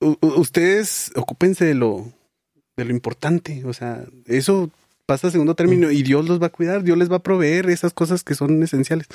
[0.00, 2.12] ustedes ocúpense de lo,
[2.76, 3.64] de lo importante.
[3.64, 4.70] O sea, eso
[5.06, 7.70] pasa a segundo término y Dios los va a cuidar, Dios les va a proveer
[7.70, 9.06] esas cosas que son esenciales.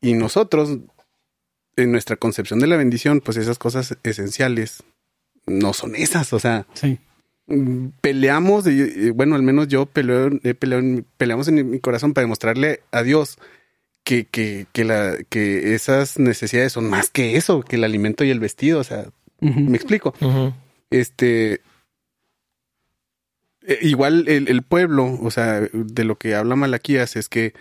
[0.00, 0.78] Y nosotros,
[1.76, 4.82] en nuestra concepción de la bendición, pues esas cosas esenciales
[5.46, 6.32] no son esas.
[6.32, 6.98] O sea, Sí.
[8.00, 10.30] Peleamos, y, bueno, al menos yo peleo,
[11.16, 13.38] peleamos en mi corazón para demostrarle a Dios
[14.02, 18.30] que, que, que, la, que esas necesidades son más que eso, que el alimento y
[18.30, 18.80] el vestido.
[18.80, 19.06] O sea,
[19.40, 20.14] me explico.
[20.90, 21.60] Este.
[23.66, 27.54] eh, Igual el, el pueblo, o sea, de lo que habla Malaquías es que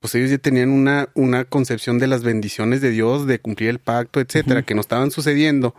[0.00, 3.80] pues ellos ya tenían una, una concepción de las bendiciones de Dios, de cumplir el
[3.80, 5.74] pacto, etcétera, que no estaban sucediendo,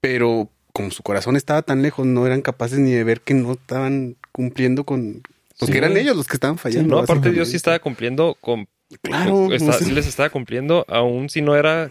[0.00, 3.52] pero como su corazón estaba tan lejos, no eran capaces ni de ver que no
[3.52, 5.22] estaban cumpliendo con.
[5.58, 5.78] Porque Sí.
[5.78, 6.96] eran ellos los que estaban fallando.
[6.96, 7.30] No, aparte.
[7.30, 8.68] Dios sí estaba cumpliendo con...
[9.02, 11.90] Claro, está- sí les estaba cumpliendo, aún si no era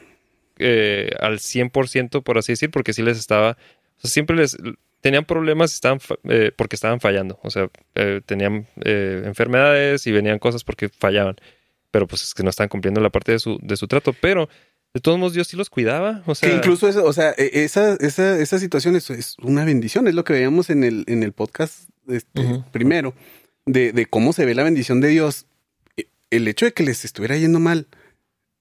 [0.60, 3.52] eh, al 100%, por así decir, porque sí les estaba...
[3.98, 4.56] o sea, siempre les...
[5.02, 7.40] Tenían problemas estaban, fa- eh, porque estaban fallando.
[7.44, 11.36] O sea, eh, tenían eh, enfermedades y venían cosas porque fallaban.
[11.92, 14.14] Pero pues es que no estaban cumpliendo la parte de su, de su trato.
[14.14, 14.48] Pero
[14.94, 16.22] de todos modos Dios sí los cuidaba.
[16.26, 19.66] O sea, que incluso eso, o sea, e- esa, esa, esa situación es, es una
[19.66, 23.14] bendición, es lo que veíamos en el, en el podcast este, primero,
[23.66, 25.46] de, de cómo se ve la bendición de Dios.
[25.98, 27.88] E- El hecho de que les estuviera yendo mal,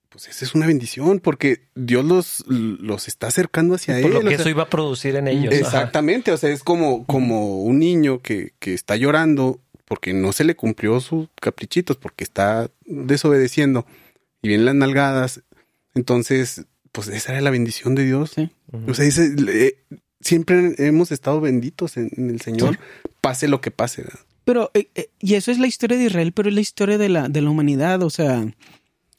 [0.09, 4.13] pues esa es una bendición, porque Dios los, los está acercando hacia Por él.
[4.15, 5.53] lo que sea, eso iba a producir en ellos.
[5.55, 5.59] ajá.
[5.61, 10.45] Exactamente, o sea, es como, como un niño que, que está llorando porque no se
[10.45, 13.87] le cumplió sus caprichitos, porque está desobedeciendo
[14.41, 15.43] y vienen las nalgadas.
[15.95, 18.33] Entonces, pues esa era la bendición de Dios.
[18.35, 18.51] Sí.
[18.87, 19.77] O sea, eh,
[20.21, 22.79] siempre hemos estado benditos en, en el Señor,
[23.21, 24.03] pase lo que pase.
[24.03, 24.21] ¿verdad?
[24.45, 27.09] Pero, eh, eh, y eso es la historia de Israel, pero es la historia de
[27.09, 28.03] la, de la humanidad.
[28.03, 28.45] O sea,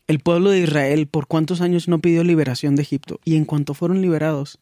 [0.07, 3.19] el pueblo de Israel, ¿por cuántos años no pidió liberación de Egipto?
[3.23, 4.59] Y en cuanto fueron liberados,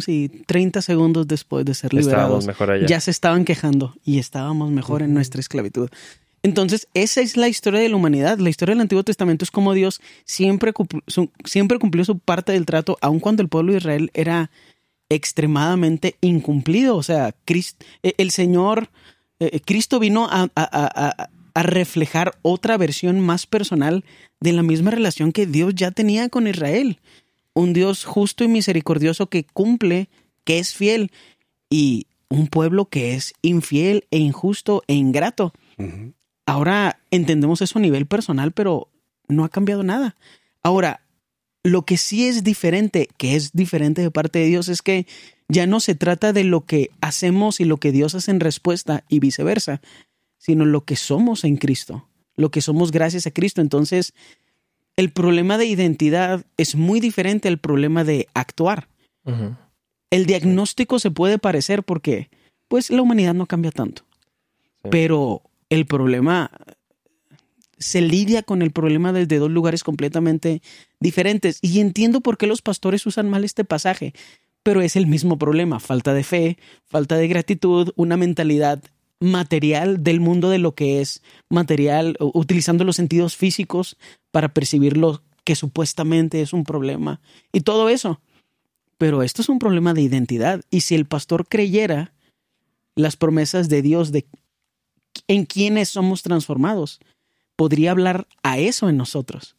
[0.00, 2.86] sí, 30 segundos después de ser liberados, mejor allá.
[2.86, 5.88] ya se estaban quejando y estábamos mejor en nuestra esclavitud.
[6.42, 8.38] Entonces, esa es la historia de la humanidad.
[8.38, 12.52] La historia del Antiguo Testamento es como Dios siempre, cumpl- su- siempre cumplió su parte
[12.52, 14.50] del trato, aun cuando el pueblo de Israel era
[15.08, 16.96] extremadamente incumplido.
[16.96, 18.90] O sea, Crist- eh, el Señor,
[19.40, 21.14] eh, Cristo vino a, a- a-
[21.54, 24.04] a- reflejar otra versión más personal
[24.40, 26.98] de la misma relación que Dios ya tenía con Israel.
[27.54, 30.08] Un Dios justo y misericordioso que cumple,
[30.44, 31.12] que es fiel,
[31.68, 35.52] y un pueblo que es infiel e injusto e ingrato.
[36.46, 38.88] Ahora entendemos eso a nivel personal, pero
[39.28, 40.16] no ha cambiado nada.
[40.62, 41.02] Ahora,
[41.62, 45.06] lo que sí es diferente, que es diferente de parte de Dios, es que
[45.48, 49.04] ya no se trata de lo que hacemos y lo que Dios hace en respuesta
[49.08, 49.80] y viceversa,
[50.38, 53.60] sino lo que somos en Cristo, lo que somos gracias a Cristo.
[53.60, 54.14] Entonces,
[54.96, 58.88] el problema de identidad es muy diferente al problema de actuar.
[60.10, 62.28] El diagnóstico se puede parecer porque,
[62.68, 64.04] pues, la humanidad no cambia tanto.
[64.82, 64.88] Sí.
[64.90, 66.50] Pero el problema
[67.78, 70.60] se lidia con el problema desde dos lugares completamente
[71.00, 71.58] diferentes.
[71.62, 74.12] Y entiendo por qué los pastores usan mal este pasaje,
[74.62, 75.80] pero es el mismo problema.
[75.80, 78.82] Falta de fe, falta de gratitud, una mentalidad
[79.18, 83.96] material del mundo de lo que es material, utilizando los sentidos físicos
[84.30, 87.22] para percibir lo que supuestamente es un problema.
[87.50, 88.20] Y todo eso.
[88.98, 90.60] Pero esto es un problema de identidad.
[90.70, 92.12] Y si el pastor creyera
[92.94, 94.26] las promesas de Dios de
[95.28, 97.00] en quienes somos transformados,
[97.56, 99.54] podría hablar a eso en nosotros.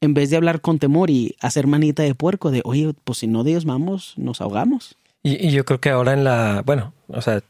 [0.00, 3.26] En vez de hablar con temor y hacer manita de puerco de, oye, pues si
[3.26, 4.96] no diezmamos, nos ahogamos.
[5.22, 7.42] Y, y yo creo que ahora en la, bueno, o sea,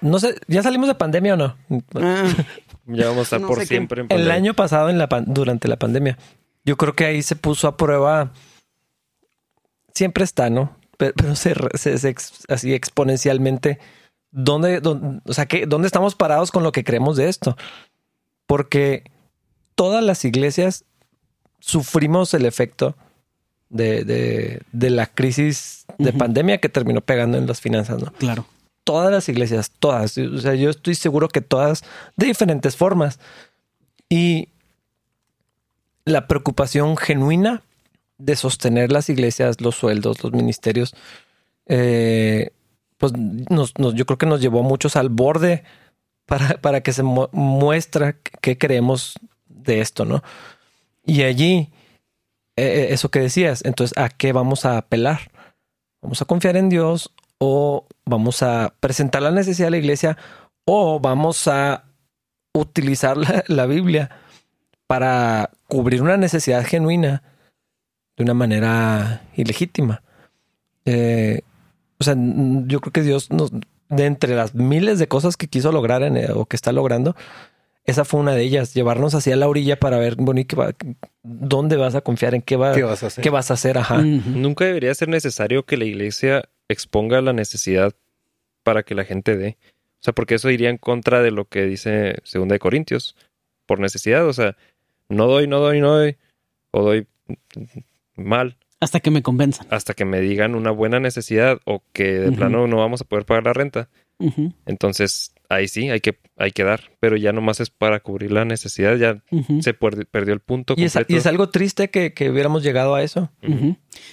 [0.00, 1.56] no sé, ¿ya salimos de pandemia o no?
[1.94, 2.24] Ah,
[2.86, 4.34] Ya vamos a estar No por siempre en El pandemia.
[4.34, 6.18] año pasado, en la pan- durante la pandemia,
[6.64, 8.32] yo creo que ahí se puso a prueba.
[9.94, 10.76] Siempre está, ¿no?
[10.96, 12.14] Pero, pero se, se- se
[12.48, 13.78] así exponencialmente.
[14.32, 17.56] ¿Dónde, dónde- o sea, ¿qué, ¿dónde estamos parados con lo que creemos de esto?
[18.46, 19.04] Porque
[19.74, 20.84] todas las iglesias
[21.58, 22.96] sufrimos el efecto
[23.68, 28.12] de, de- de la crisis de pandemia que terminó pegando en las finanzas, ¿no?
[28.12, 28.46] claro.
[28.84, 30.16] todas las iglesias, todas.
[30.18, 31.82] O sea, yo estoy seguro que todas
[32.16, 33.20] de diferentes formas.
[34.08, 34.48] Y
[36.04, 37.62] la preocupación genuina
[38.18, 40.94] de sostener las iglesias, los sueldos, los ministerios,
[41.66, 42.50] eh,
[43.00, 45.64] pues nos, nos- yo creo que nos llevó a muchos al borde
[46.26, 49.14] para, para que se mu- muestra qué creemos
[49.48, 50.22] de esto, ¿no?
[51.04, 51.70] Y allí,
[52.56, 55.32] eh, eso que decías, entonces, ¿a qué vamos a apelar?
[56.02, 60.18] ¿Vamos a confiar en Dios o vamos a presentar la necesidad de la iglesia
[60.66, 61.84] o vamos a
[62.52, 64.10] utilizar la, la Biblia
[64.86, 67.22] para cubrir una necesidad genuina
[68.18, 70.02] de una manera ilegítima?
[70.84, 71.40] Eh,
[72.00, 73.52] o sea, yo creo que Dios nos,
[73.88, 77.14] de entre las miles de cosas que quiso lograr en, eh, o que está logrando,
[77.84, 80.74] esa fue una de ellas, llevarnos hacia la orilla para ver, bueno, ¿y qué va-
[81.22, 82.34] ¿dónde vas a confiar?
[82.34, 83.22] ¿En qué, va, ¿Qué vas a hacer?
[83.22, 83.78] qué vas a hacer?
[83.78, 83.98] Ajá.
[84.02, 87.92] Nunca debería ser necesario que la iglesia exponga la necesidad
[88.62, 89.56] para que la gente dé.
[89.94, 93.16] O sea, porque eso iría en contra de lo que dice Segunda de Corintios,
[93.66, 94.26] por necesidad.
[94.26, 94.56] O sea,
[95.08, 96.16] no doy, no doy, no doy,
[96.70, 97.06] o doy
[98.14, 99.66] mal Hasta que me convenzan.
[99.70, 103.26] hasta que me digan una buena necesidad o que de plano no vamos a poder
[103.26, 103.88] pagar la renta.
[104.66, 108.44] Entonces, ahí sí, hay que, hay que dar, pero ya nomás es para cubrir la
[108.44, 109.22] necesidad, ya
[109.60, 111.12] se perdió el punto Y es, completo.
[111.12, 113.30] y es algo triste que, que hubiéramos llegado a eso.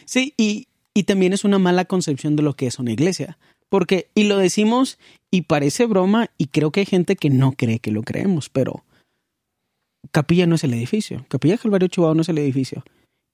[0.05, 3.38] Sí, y, y también es una mala concepción de lo que es una iglesia.
[3.70, 4.97] Porque, y lo decimos,
[5.30, 8.86] y parece broma, y creo que hay gente que no cree que lo creemos, pero
[10.11, 11.26] Capilla no es el edificio.
[11.28, 12.84] Capilla Calvario Chihuahua no es el edificio.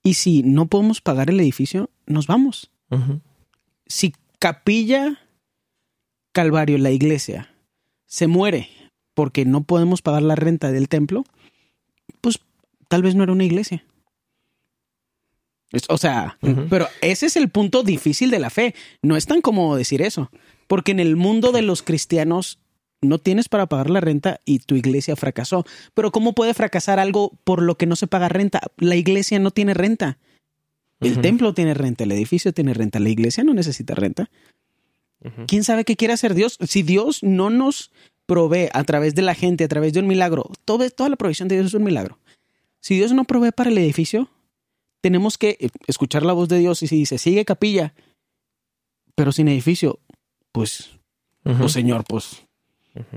[0.03, 2.71] Y si no podemos pagar el edificio, nos vamos.
[3.87, 5.19] Si Capilla
[6.33, 7.53] Calvario, la iglesia,
[8.05, 8.69] se muere
[9.13, 11.23] porque no podemos pagar la renta del templo,
[12.21, 12.39] pues
[12.89, 13.85] tal vez no era una iglesia.
[15.71, 16.37] Es- O sea,
[16.69, 18.75] pero ese es el punto difícil de la fe.
[19.01, 20.29] No es tan cómodo decir eso,
[20.67, 22.59] porque en el mundo de los cristianos
[23.03, 25.65] no tienes para pagar la renta y tu iglesia fracasó.
[25.93, 28.61] Pero ¿cómo puede fracasar algo por lo que no se paga renta?
[28.77, 30.17] La iglesia no tiene renta.
[30.99, 34.29] El templo tiene renta, el edificio tiene renta, la iglesia no necesita renta.
[35.47, 36.57] ¿Quién sabe qué quiere hacer Dios?
[36.65, 37.91] Si Dios no nos
[38.25, 41.47] provee a través de la gente, a través de un milagro, todo, toda la provisión
[41.47, 42.19] de Dios es un milagro.
[42.79, 44.29] Si Dios no provee para el edificio,
[45.01, 47.93] tenemos que eh, escuchar la voz de Dios y si dice, sigue capilla,
[49.15, 49.99] pero sin edificio,
[50.51, 50.91] pues,
[51.45, 51.59] Ujú.
[51.59, 52.43] pues Señor, pues,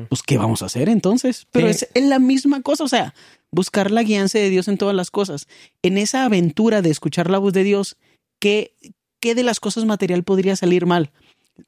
[0.09, 1.47] Pues, ¿qué vamos a hacer entonces?
[1.51, 1.87] Pero Sí.
[1.93, 3.15] es, la misma cosa, o sea,
[3.51, 5.49] buscar la guianza de Dios en todas las cosas.
[5.83, 7.97] En esa aventura de escuchar la voz de Dios,
[8.39, 8.75] ¿qué,
[9.21, 11.11] qué de las cosas material podría salir mal?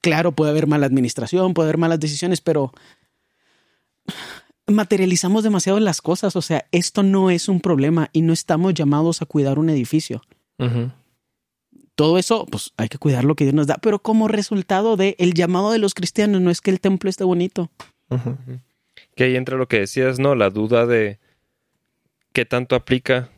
[0.00, 2.72] Claro, puede haber mala administración, puede haber malas decisiones, pero
[4.66, 9.22] materializamos demasiado las cosas, o sea, esto no es un problema y no estamos llamados
[9.22, 10.22] a cuidar un edificio.
[11.94, 15.16] Todo eso, pues hay que cuidar lo que Dios nos da, pero como resultado de
[15.18, 17.70] el llamado de los cristianos no es que el templo esté bonito.
[19.14, 20.34] Que ahí entra lo que decías, ¿no?
[20.34, 21.18] La duda de
[22.32, 23.30] qué tanto aplica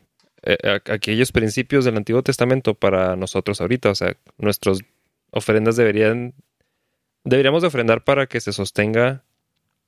[0.43, 3.89] eh, a- aquellos principios del Antiguo Testamento para nosotros ahorita.
[3.89, 4.79] O sea, nuestras
[5.31, 6.33] ofrendas deberían,
[7.23, 9.23] deberíamos de ofrendar para que se sostenga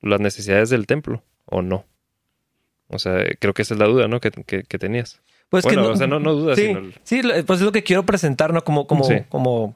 [0.01, 1.85] las necesidades del templo, ¿o no?
[2.89, 4.19] O sea, creo que esa es la duda, ¿no?
[4.19, 5.21] Que, que- que tenías.
[5.49, 6.81] Pues bueno, que o sea, no, no dudas, Sí, sino...
[7.03, 8.63] sí, pues es lo que quiero presentar, ¿no?
[8.63, 9.15] Como, como, Sí.
[9.29, 9.75] como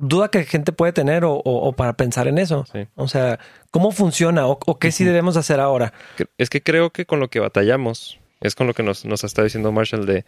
[0.00, 2.64] duda que gente puede tener o, o- o para pensar en eso.
[2.72, 2.86] Sí.
[2.96, 3.38] O sea,
[3.70, 5.92] ¿cómo funciona o, o qué sí debemos hacer ahora?
[6.38, 9.44] Es que creo que con lo que batallamos es con lo que nos, nos está
[9.44, 10.24] diciendo Marshall de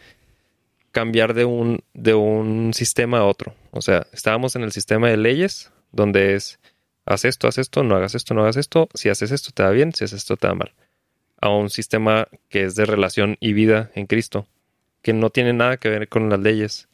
[0.91, 3.55] cambiar de un, de un sistema a otro.
[3.71, 6.59] O sea, estábamos en el sistema de leyes, donde es
[7.07, 9.71] haz esto, haz esto, no hagas esto, no hagas esto, si haces esto te da
[9.71, 10.73] bien, si haces esto te da mal.
[11.41, 14.47] A un sistema que es de relación y vida en Cristo,
[15.01, 16.89] que no tiene nada que ver con las leyes.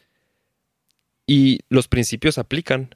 [1.28, 2.94] Y los principios aplican,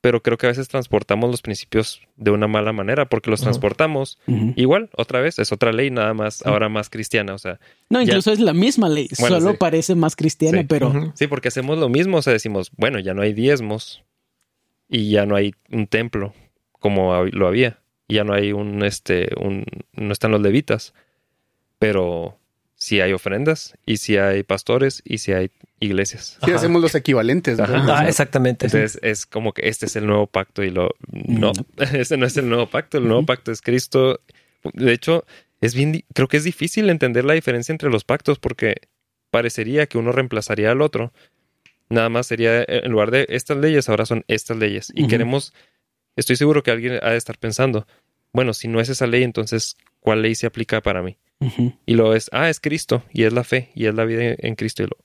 [0.00, 4.18] pero creo que a veces transportamos los principios de una mala manera, porque los transportamos
[4.56, 7.34] Igual, otra vez, es otra ley, nada más, ahora más cristiana.
[7.34, 7.60] O sea,
[7.90, 8.06] No, Ya.
[8.06, 9.56] incluso es la misma ley, Bueno, solo sí.
[9.60, 10.66] parece más cristiana, Sí.
[10.68, 12.16] pero sí, porque hacemos lo mismo.
[12.16, 14.02] O sea, decimos, bueno, ya no hay diezmos
[14.88, 16.34] y ya no hay un templo
[16.72, 17.78] como lo había.
[18.08, 20.92] Ya no hay un, este, un, no están los levitas.
[21.78, 22.38] Pero
[22.76, 25.50] sí hay ofrendas y sí hay pastores y sí hay
[25.80, 26.38] iglesias.
[26.42, 26.56] Sí, Ajá.
[26.56, 27.58] hacemos los equivalentes.
[27.60, 28.66] Ah, exactamente.
[28.66, 30.90] Entonces es como que este es el nuevo pacto y lo...
[31.10, 31.66] No, No.
[31.92, 32.98] ese no es el nuevo pacto.
[32.98, 34.20] El nuevo pacto es Cristo.
[34.72, 35.24] De hecho,
[35.60, 38.76] es bien, creo que es difícil entender la diferencia entre los pactos porque
[39.30, 41.12] parecería que uno reemplazaría al otro.
[41.88, 44.92] Nada más sería, eh, en lugar de estas leyes, ahora son estas leyes.
[44.94, 45.52] Y queremos,
[46.16, 47.86] estoy seguro que alguien ha de estar pensando,
[48.32, 51.18] bueno, si no es esa ley, entonces, ¿cuál ley se aplica para mí?
[51.86, 54.54] Y lo es, ah, es Cristo, y es la fe, y es la vida en
[54.54, 54.82] Cristo.
[54.82, 54.96] Y lo,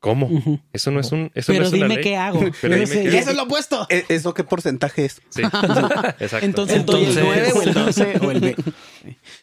[0.00, 0.60] ¿Cómo?
[0.72, 1.30] Eso no es un.
[1.34, 2.02] Eso Pero no es una dime ley.
[2.04, 2.40] qué hago.
[2.60, 3.86] Pero dime qué eso es lo opuesto.
[3.88, 5.22] ¿E- ¿Eso qué porcentaje es?
[5.28, 5.42] Sí.
[6.18, 6.38] Exacto.
[6.44, 8.56] Entonces, doy el Entonces- 9 o el 12 o el B.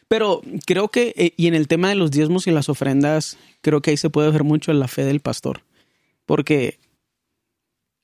[0.08, 3.80] Pero creo que, eh, y en el tema de los diezmos y las ofrendas, creo
[3.80, 5.62] que ahí se puede ver mucho la fe del pastor.
[6.26, 6.78] Porque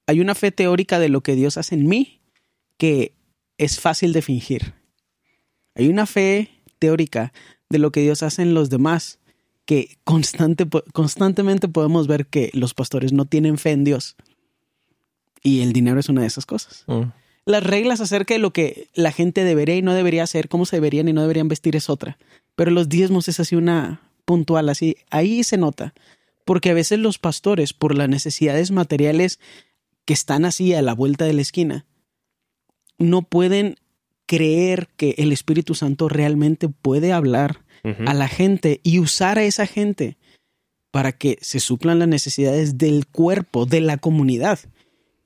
[0.06, 2.20] hay una fe teórica de lo que Dios hace en mí
[2.78, 3.12] que
[3.58, 4.72] es fácil de fingir.
[5.74, 7.32] Hay una fe teórica
[7.68, 9.18] de lo que Dios hace en los demás
[9.64, 14.16] que constante, constantemente podemos ver que los pastores no tienen fe en Dios.
[15.42, 17.12] Y el dinero es una de esas cosas Mm.
[17.46, 20.76] las reglas acerca de lo que la gente debería y no debería hacer, cómo se
[20.76, 22.18] deberían y no deberían vestir es otra.
[22.56, 24.96] Pero los diezmos es así una puntual, así.
[25.10, 25.94] Ahí se nota.
[26.44, 29.40] Porque a veces los pastores, por las necesidades materiales
[30.04, 31.86] que están así a la vuelta de la esquina,
[32.98, 33.76] no pueden
[34.26, 37.60] creer que el Espíritu Santo realmente puede hablar
[38.08, 40.16] a la gente y usar a esa gente
[40.90, 44.58] para que se suplan las necesidades del cuerpo, de la comunidad.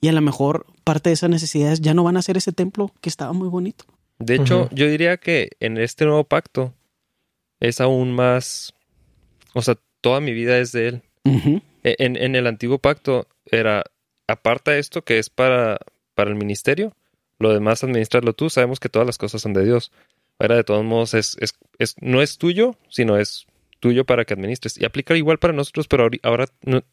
[0.03, 2.93] Y a lo mejor parte de esas necesidades ya no van a ser ese templo
[3.01, 3.85] que estaba muy bonito.
[4.19, 6.75] De hecho, yo diría que en este nuevo pacto
[7.61, 8.75] es aún más.
[9.55, 11.03] O sea, toda mi vida es de él.
[11.83, 13.85] E- En, en el antiguo pacto era,
[14.27, 15.79] aparta esto que es para,
[16.15, 16.93] para el ministerio,
[17.41, 19.91] lo demás administrarlo tú, sabemos que todas las cosas son de Dios.
[20.39, 23.47] Ahora, de todos modos, es, es, es- no es tuyo, sino es
[23.81, 24.79] tuyo para que administres.
[24.79, 26.85] Y aplica igual para nosotros, pero ahora nu-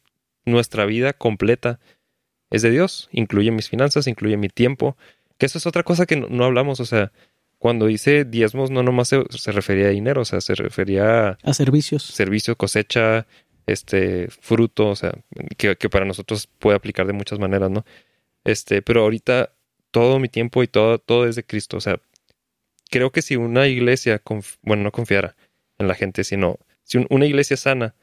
[0.44, 1.78] nuestra vida completa
[2.50, 3.08] es de Dios.
[3.12, 4.96] Incluye mis finanzas, incluye mi tiempo,
[5.38, 6.80] que eso es otra cosa que no, no hablamos.
[6.80, 7.12] O sea,
[7.58, 11.38] cuando dice diezmos, no nomás se, se refería a dinero, o sea, se refería a
[11.42, 12.02] A servicios.
[12.04, 13.26] servicio, cosecha,
[13.66, 15.12] este, fruto, o sea,
[15.58, 17.84] que, que para nosotros puede aplicar de muchas maneras, ¿no?
[18.44, 19.52] Este, pero ahorita
[19.90, 22.00] todo mi tiempo y todo, todo es de Cristo, o sea,
[22.90, 24.22] creo que si una iglesia,
[24.62, 25.36] bueno, no confiara
[25.78, 27.94] en la gente, sino si un- una iglesia sana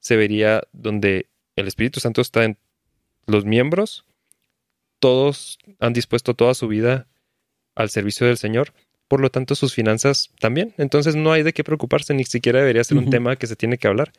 [0.00, 2.58] se vería donde el Espíritu Santo está en
[3.26, 4.04] los miembros,
[4.98, 7.06] todos han dispuesto toda su vida
[7.74, 8.72] al servicio del Señor,
[9.08, 10.74] por lo tanto sus finanzas también.
[10.78, 13.78] Entonces no hay de qué preocuparse, ni siquiera debería ser un tema que se tiene
[13.78, 14.12] que hablar.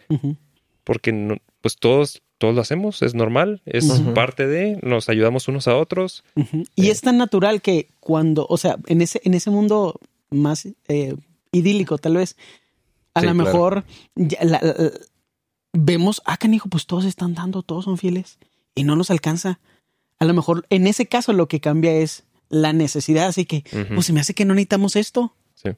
[0.86, 5.68] Porque no- pues todos, todos lo hacemos, es normal, es parte de, nos ayudamos unos
[5.68, 6.24] a otros.
[6.76, 6.92] Y Eh.
[6.92, 11.16] es tan natural que cuando, o sea, en ese, en ese mundo más eh,
[11.52, 12.38] idílico, tal vez,
[13.14, 13.46] a Sí, lo claro.
[13.50, 14.92] mejor ya la- la- la-
[15.74, 18.38] vemos, ah, canijo, pues todos están dando, todos son fieles
[18.76, 19.60] y no nos alcanza.
[20.20, 23.64] A lo mejor en ese caso lo que cambia es la necesidad, así que,
[23.94, 25.34] pues se me hace que no necesitamos esto.
[25.56, 25.72] Sí.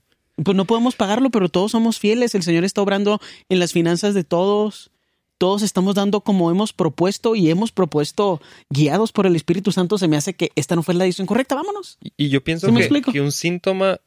[0.44, 2.36] Pues no podemos pagarlo, pero todos somos fieles.
[2.36, 4.92] El Señor está obrando en las finanzas de todos.
[5.38, 9.98] Todos estamos dando como hemos propuesto y hemos propuesto guiados por el Espíritu Santo.
[9.98, 11.56] Se me hace que esta no fue la decisión correcta.
[11.56, 11.98] Vámonos.
[12.18, 14.00] Y, yo pienso ¿Sí me que, un síntoma,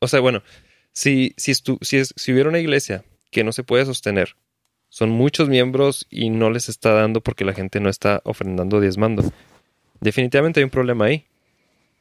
[0.00, 0.42] o sea, bueno,
[0.92, 4.36] si, si, estu- si, es- si hubiera una iglesia que no se puede sostener,
[4.90, 9.24] son muchos miembros y no les está dando porque la gente no está ofrendando diezmando.
[10.00, 11.24] Definitivamente hay un problema ahí.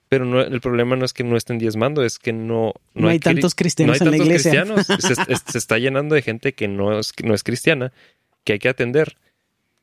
[0.10, 3.18] Pero no, el problema no es que no estén diezmando, es que no, No hay
[3.20, 4.64] tantos cristianos no hay en la tantos iglesia.
[4.86, 5.38] cristianos.
[5.48, 7.92] Se, se está llenando de gente que no es, no es cristiana,
[8.44, 9.18] que hay que atender.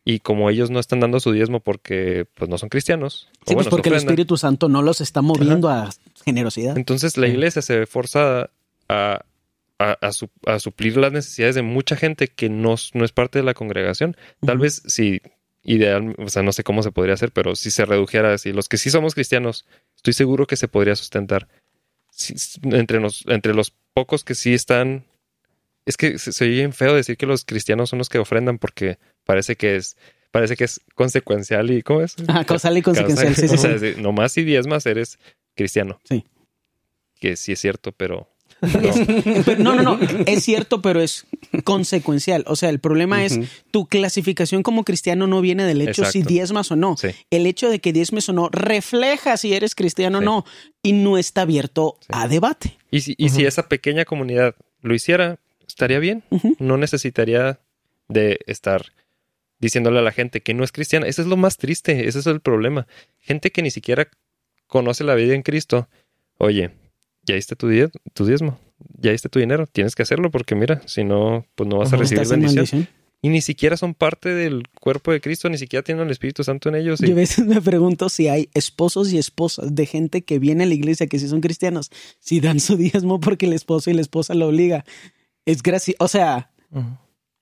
[0.04, 3.28] Y como ellos no están dando su diezmo porque pues no son cristianos.
[3.32, 5.90] Sí, pues bueno, porque el Espíritu Santo no los está moviendo a
[6.24, 6.76] generosidad.
[6.78, 8.50] entonces la iglesia se ve forzada
[8.88, 9.24] a,
[9.78, 13.44] a, a su- a suplir las necesidades de mucha gente que no, es parte de
[13.44, 14.16] la congregación.
[14.44, 15.20] Tal vez si
[15.62, 18.68] ideal, o sea, no sé cómo se podría hacer, pero si se redujera así, los
[18.70, 21.46] que sí somos cristianos, estoy seguro que se podría sustentar.
[22.10, 25.04] Si- s- entre, los, entre los pocos que sí están...
[25.86, 28.98] Es que se, oye bien feo decir que los cristianos son los que ofrendan porque
[29.24, 29.96] parece que es...
[30.30, 32.14] Parece que es consecuencial y ¿cómo es?
[32.28, 33.34] Ajá, causal y consecuencial.
[33.34, 33.94] Sí, sí, o sea, sí.
[33.98, 35.18] nomás si diezmas eres
[35.56, 36.00] cristiano.
[36.08, 36.24] Sí.
[37.18, 38.28] Que sí es cierto, pero
[38.62, 38.68] no.
[39.44, 39.98] Pero no, no, no.
[40.26, 41.26] Es cierto, pero es
[41.64, 42.44] consecuencial.
[42.46, 46.70] O sea, el problema es tu clasificación como cristiano no viene del hecho si diezmas
[46.70, 46.96] o no.
[46.96, 47.08] Sí.
[47.30, 50.44] El hecho de que diezmes o no refleja si eres cristiano o no
[50.82, 52.06] y no está abierto Sí.
[52.10, 52.76] a debate.
[52.90, 55.38] Y, si, y si esa pequeña comunidad lo hiciera,
[55.70, 56.22] estaría bien.
[56.58, 57.60] No necesitaría
[58.08, 58.82] de estar
[59.58, 61.06] diciéndole a la gente que no es cristiana.
[61.06, 62.86] Eso es lo más triste, ese es el problema.
[63.18, 64.08] Gente que ni siquiera
[64.66, 65.88] conoce la vida en Cristo.
[66.38, 66.70] Oye,
[67.24, 67.68] ya diste tu,
[68.14, 68.58] tu diezmo,
[68.98, 71.96] ya diste tu dinero, tienes que hacerlo porque mira, si no, pues no vas a
[72.02, 72.20] recibir
[72.54, 72.88] bendición.
[73.22, 76.70] Y ni siquiera son parte del cuerpo de Cristo, ni siquiera tienen el Espíritu Santo
[76.70, 77.02] en ellos.
[77.02, 80.64] y- Yo a veces me pregunto si hay esposos y esposas de gente que viene
[80.64, 83.92] a la iglesia que sí son cristianos, si dan su diezmo porque el esposo y
[83.92, 84.86] la esposa lo obliga.
[85.46, 86.50] Es gracioso, o sea,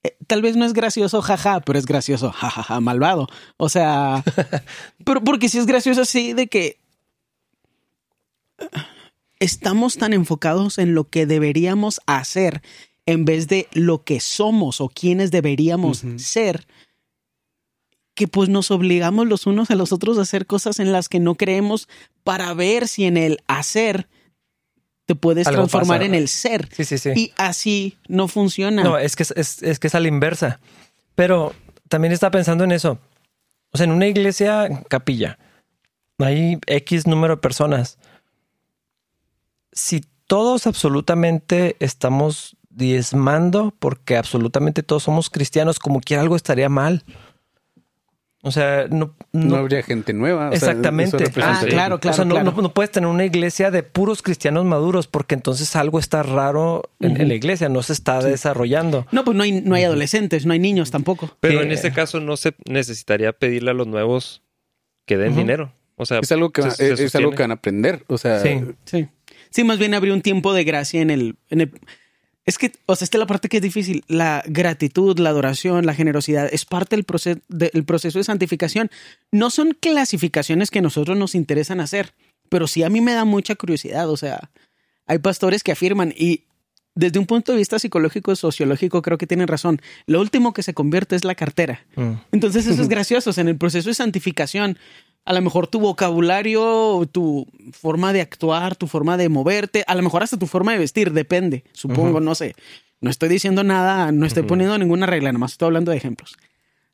[0.02, 3.26] eh, tal vez no es gracioso, jaja, pero es gracioso, jajaja, malvado.
[3.56, 4.24] O sea,
[5.04, 6.80] pero porque sí es gracioso así de que
[9.40, 12.62] estamos tan enfocados en lo que deberíamos hacer
[13.06, 16.66] en vez de lo que somos o quienes deberíamos ser,
[18.14, 21.18] que pues nos obligamos los unos a los otros a hacer cosas en las que
[21.18, 21.88] no creemos
[22.22, 24.08] para ver si en el hacer
[25.08, 26.06] te puedes Algo transformar pasa.
[26.06, 26.68] en el ser.
[26.70, 27.12] Sí, sí, sí.
[27.16, 28.84] Y así no funciona.
[28.84, 30.60] No, es que es, es- que es a la inversa.
[31.14, 31.54] Pero
[31.88, 32.98] también está pensando en eso.
[33.72, 35.38] O sea, en una iglesia capilla
[36.18, 37.96] hay X número de personas.
[39.72, 47.02] Si todos absolutamente estamos diezmando porque absolutamente todos somos cristianos, como quiera algo estaría mal.
[48.42, 50.50] O sea, no, No, no, habría gente nueva.
[50.50, 51.16] o Exactamente.
[51.42, 52.12] Ah, claro, claro.
[52.12, 52.52] o sea, no, claro.
[52.52, 56.88] no- no puedes tener una iglesia de puros cristianos maduros porque entonces algo está raro
[57.00, 59.06] en, la iglesia, no se está desarrollando.
[59.10, 61.30] No, pues no hay, no hay adolescentes, no hay niños tampoco.
[61.40, 61.66] Pero Sí.
[61.66, 64.42] en este caso no se necesitaría pedirle a los nuevos
[65.04, 65.72] que den dinero.
[65.96, 68.04] O sea, Es algo que, se- es, se es algo que van a aprender.
[68.06, 68.60] O sea, Sí.
[68.84, 69.08] Sí.
[69.50, 71.72] Sí, más bien habría un tiempo de gracia en el, en el-
[72.48, 74.04] Es que, o sea, esta es la parte que es difícil.
[74.08, 78.90] La gratitud, la adoración, la generosidad es parte del proceso, del proceso de santificación.
[79.30, 82.14] No son clasificaciones que a nosotros nos interesan hacer,
[82.48, 84.08] pero sí a mí me da mucha curiosidad.
[84.08, 84.48] O sea,
[85.06, 86.44] hay pastores que afirman y
[86.94, 89.82] desde un punto de vista psicológico y sociológico creo que tienen razón.
[90.06, 91.84] Lo último que se convierte es la cartera.
[91.96, 92.12] Mm.
[92.32, 93.28] Entonces eso es gracioso.
[93.28, 94.78] O sea, en el proceso de santificación,
[95.28, 100.02] a lo mejor tu vocabulario, tu forma de actuar, tu forma de moverte, a lo
[100.02, 102.54] mejor hasta tu forma de vestir, depende, supongo, no sé.
[103.02, 106.38] No estoy diciendo nada, no estoy poniendo ninguna regla, nomás estoy hablando de ejemplos.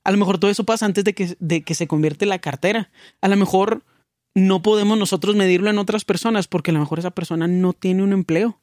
[0.02, 2.90] A lo mejor todo eso pasa antes de que, de que se convierte la cartera.
[3.20, 3.84] A lo mejor
[4.34, 8.02] no podemos nosotros medirlo en otras personas porque a lo mejor esa persona no tiene
[8.02, 8.58] un empleo.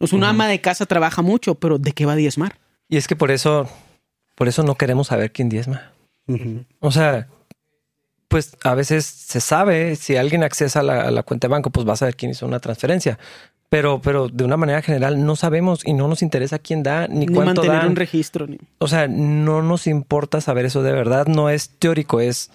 [0.00, 2.58] O sea, una ama de casa trabaja mucho, pero ¿de qué va a diezmar?
[2.88, 3.68] Y es que por eso,
[4.34, 5.92] por eso no queremos saber quién diezma.
[6.80, 7.28] O sea,
[8.34, 11.70] pues a veces se sabe, si alguien accesa a la, a la cuenta de banco,
[11.70, 13.16] pues va a saber quién hizo una transferencia.
[13.68, 17.26] Pero, pero de una manera general no sabemos y no nos interesa quién da ni,
[17.26, 17.90] Ni cuánto mantener dan.
[17.90, 18.48] un registro.
[18.48, 18.58] Ni...
[18.78, 21.28] O sea, no nos importa saber eso de verdad.
[21.28, 22.50] No es teórico, es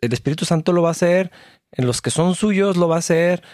[0.00, 1.30] el Espíritu Santo lo va a hacer,
[1.70, 3.44] en los que son suyos lo va a hacer.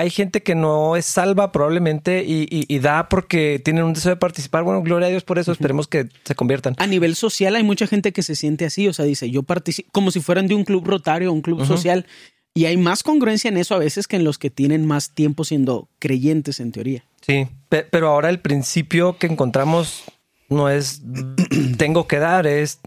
[0.00, 4.10] Hay gente que no es salva probablemente y, y- y da porque tienen un deseo
[4.12, 4.62] de participar.
[4.62, 5.50] Bueno, gloria a Dios por eso.
[5.50, 6.74] Esperemos que se conviertan.
[6.78, 9.88] A nivel social hay mucha gente que se siente así, o sea, dice, yo participo
[9.92, 12.06] como si fueran de un club rotario, un club social,
[12.54, 15.42] y hay más congruencia en eso a veces que en los que tienen más tiempo
[15.44, 17.04] siendo creyentes en teoría.
[17.20, 20.04] Sí, pe- pero ahora el principio que encontramos
[20.48, 21.02] no es
[21.76, 22.78] tengo que dar, es,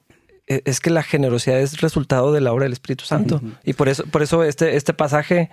[0.47, 3.41] e, es que la generosidad es resultado de la obra del Espíritu Santo.
[3.65, 5.49] Y por eso, por eso este, este pasaje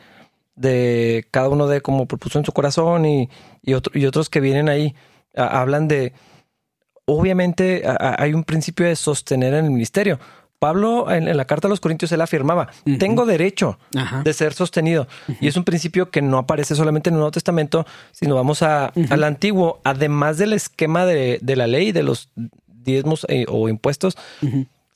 [0.58, 3.28] de cada uno de como propuso en su corazón y,
[3.62, 4.94] y, otro- y otros que vienen ahí
[5.36, 6.12] a- hablan de,
[7.04, 10.18] obviamente a- hay un principio de sostener en el ministerio.
[10.58, 14.22] Pablo en, en la carta a los Corintios él afirmaba, tengo derecho Ajá.
[14.24, 15.06] de ser sostenido.
[15.40, 18.86] Y es un principio que no aparece solamente en el Nuevo Testamento, sino vamos a,
[19.10, 22.30] al Antiguo, además del esquema de, de la ley, de los
[22.66, 24.16] diezmos eh, o impuestos,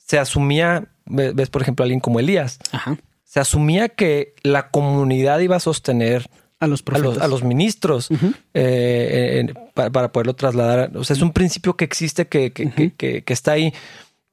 [0.05, 2.97] se asumía, ve- ves por ejemplo a alguien como Elías, Ajá.
[3.33, 6.29] Se asumía que la comunidad iba a sostener
[6.59, 7.13] A los a profetas.
[7.15, 8.09] los, a los ministros
[8.53, 10.91] eh, en- pa- para, poderlo trasladar.
[10.95, 12.95] O sea, es un principio que existe, que, que, que- Ujú.
[12.95, 13.73] que- que está ahí,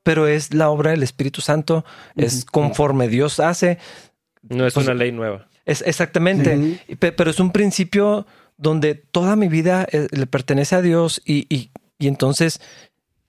[0.02, 1.82] pero es la obra del Espíritu Santo,
[2.14, 3.78] es conforme Dios hace.
[4.42, 5.46] No es Pues- una ley nueva.
[5.64, 8.26] Es exactamente, pero es un principio
[8.58, 12.60] donde toda mi vida eh, le pertenece a Dios y, y- y entonces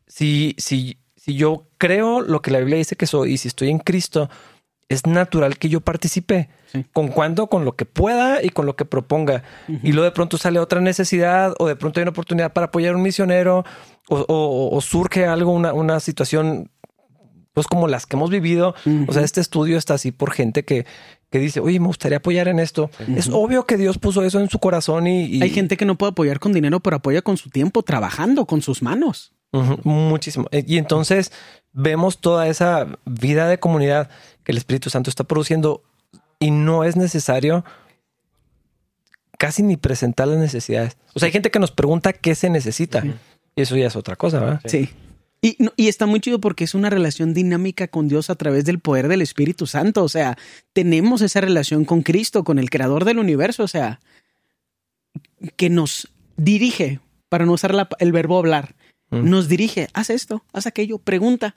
[0.07, 3.69] si, si, si yo creo lo que la Biblia dice que soy y si estoy
[3.69, 4.29] en Cristo,
[4.91, 6.49] es natural que yo participe.
[6.71, 6.85] Sí.
[6.93, 7.47] ¿Con cuánto?
[7.47, 9.43] Con lo que pueda y con lo que proponga.
[9.67, 12.93] Y luego de pronto sale otra necesidad o de pronto hay una oportunidad para apoyar
[12.93, 13.65] a un misionero
[14.09, 16.69] o, o- o surge algo, una, una situación
[17.53, 18.73] pues como las que hemos vivido.
[19.09, 20.85] O sea, este estudio está así por gente que,
[21.29, 22.89] que dice, oye, me gustaría apoyar en esto.
[23.17, 25.25] Es obvio que Dios puso eso en su corazón y...
[25.25, 28.45] y- Hay gente que no puede apoyar con dinero, pero apoya con su tiempo, trabajando,
[28.45, 29.33] con sus manos.
[29.83, 30.47] Muchísimo.
[30.51, 31.31] Eh, Y entonces
[31.73, 34.09] vemos toda esa vida de comunidad
[34.43, 35.83] que el Espíritu Santo está produciendo
[36.39, 37.63] y no es necesario
[39.37, 40.97] casi ni presentar las necesidades.
[41.13, 43.03] O sea, hay gente que nos pregunta qué se necesita
[43.55, 44.61] y eso ya es otra cosa, ¿verdad?
[44.65, 44.89] Sí.
[45.43, 48.77] Y, y está muy chido porque es una relación dinámica con Dios a través del
[48.79, 50.03] poder del Espíritu Santo.
[50.03, 50.37] O sea,
[50.73, 53.63] tenemos esa relación con Cristo, con el creador del universo.
[53.63, 53.99] O sea,
[55.55, 58.75] que nos dirige, para no usar la- el verbo hablar,
[59.11, 59.29] Mm.
[59.29, 61.55] nos dirige, haz esto, haz aquello, pregunta.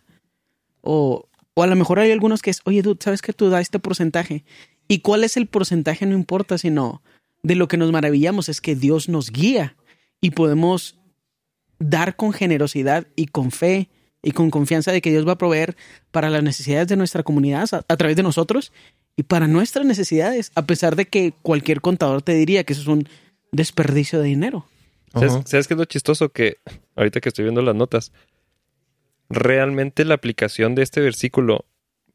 [0.80, 3.60] O, o a lo mejor hay algunos que es, oye, dude, ¿sabes que tú da
[3.60, 4.44] este porcentaje?
[4.88, 6.04] ¿Y cuál es el porcentaje?
[6.04, 7.02] No importa, sino
[7.42, 9.76] de lo que nos maravillamos es que Dios nos guía
[10.20, 10.98] y podemos
[11.78, 13.88] dar con generosidad y con fe
[14.22, 15.76] y con confianza de que Dios va a proveer
[16.10, 18.72] para las necesidades de nuestra comunidad a, a través de nosotros
[19.16, 22.88] y para nuestras necesidades, a pesar de que cualquier contador te diría que eso es
[22.88, 23.08] un
[23.52, 24.66] desperdicio de dinero.
[25.14, 25.42] ¿Sabes, Ujú.
[25.46, 26.28] ¿Sabes qué es lo chistoso?
[26.30, 26.58] Que
[26.96, 28.12] ahorita que estoy viendo las notas,
[29.28, 31.64] realmente la aplicación de este versículo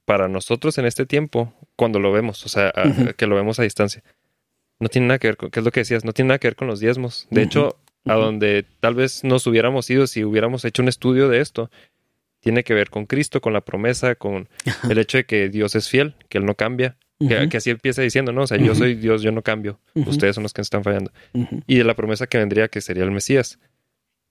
[0.06, 3.64] para nosotros en este tiempo, cuando lo vemos, o sea, a- que lo vemos a
[3.64, 4.04] distancia,
[4.80, 6.04] no tiene nada que ver con, ¿qué es lo que decías?
[6.06, 7.28] No tiene nada que ver con los diezmos.
[7.30, 11.42] De hecho, a donde tal vez nos hubiéramos ido si hubiéramos hecho un estudio de
[11.42, 11.70] esto,
[12.40, 14.48] tiene que ver con Cristo, con la promesa, con
[14.90, 16.98] el hecho de que Dios es fiel, que Él no cambia,
[17.50, 18.44] que, así empieza diciendo, ¿no?
[18.44, 21.12] O sea, yo soy Dios, yo no cambio, ustedes son los que están fallando.
[21.68, 23.60] Y de la promesa que vendría, que sería el Mesías.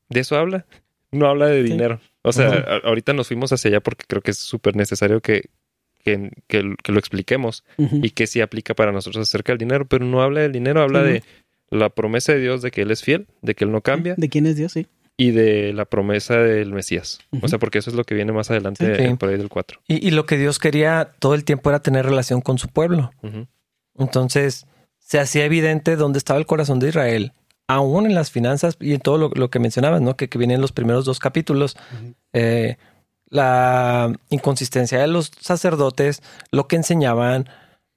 [0.09, 0.67] ¿De eso habla?
[1.13, 1.71] No habla de Sí.
[1.73, 2.01] dinero.
[2.23, 5.51] O sea, ahorita nos fuimos hacia allá porque creo que es súper necesario que,
[6.05, 10.05] que, que- que lo expliquemos y que sí aplica para nosotros acerca del dinero, pero
[10.05, 11.23] no habla del dinero, habla de
[11.71, 14.29] la promesa de Dios de que Él es fiel, de que Él no cambia ¿De
[14.31, 14.73] quién es Dios?
[14.73, 14.87] Sí.
[15.21, 17.19] Y de la promesa del Mesías.
[17.43, 19.81] O sea, porque eso es lo que viene más adelante eh, por ahí del 4.
[19.89, 23.11] Y, y lo que Dios quería todo el tiempo era tener relación con su pueblo.
[23.97, 24.67] Entonces
[24.99, 27.33] se hacía evidente dónde estaba el corazón de Israel,
[27.67, 30.17] aún en las finanzas y en todo lo, lo que mencionabas, ¿no?
[30.17, 31.77] Que, que viene en los primeros dos capítulos.
[32.33, 32.77] Eh,
[33.29, 37.49] la inconsistencia de los sacerdotes, lo que enseñaban,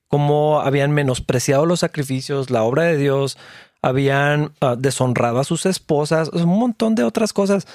[0.08, 3.38] cómo habían menospreciado los sacrificios, la obra de Dios,
[3.82, 7.68] habían ah, deshonrado a sus esposas, un montón de otras cosas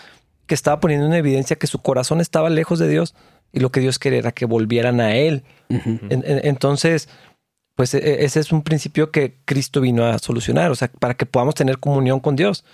[0.47, 3.15] que estaba poniendo en evidencia que su corazón estaba lejos de Dios
[3.53, 5.43] y lo que Dios quería era que volvieran a Él.
[5.69, 5.99] Ujú.
[6.09, 7.09] En- en- entonces,
[7.75, 11.15] pues e- e- ese es un principio que Cristo vino a solucionar, o sea, para
[11.15, 12.65] que podamos tener comunión con Dios.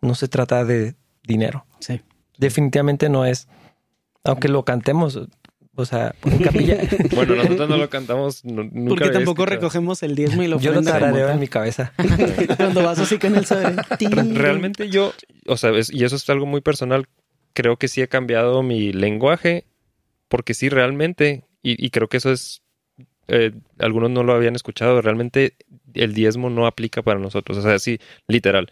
[0.00, 1.66] No se trata de dinero.
[1.78, 2.00] Sí.
[2.38, 3.48] Definitivamente no es,
[4.24, 5.20] aunque lo cantemos,
[5.74, 6.78] o sea, en capilla.
[7.14, 8.88] Bueno, nosotros no lo cantamos nu- nunca.
[8.88, 9.46] Porque tampoco escuchado.
[9.56, 11.92] recogemos el diezmo y lo Yo lo tarareo en mi cabeza.
[12.56, 13.70] Cuando vas así con el sobre.
[13.74, 15.12] Re- Realmente yo,
[15.46, 17.06] o sea, es- y eso es algo muy personal,
[17.52, 19.64] creo que sí he cambiado mi lenguaje,
[20.28, 22.62] porque sí, realmente, y, y creo que eso es,
[23.28, 25.54] eh, algunos no lo habían escuchado, realmente
[25.94, 27.98] el diezmo no aplica para nosotros, o sea, sí,
[28.28, 28.70] literal.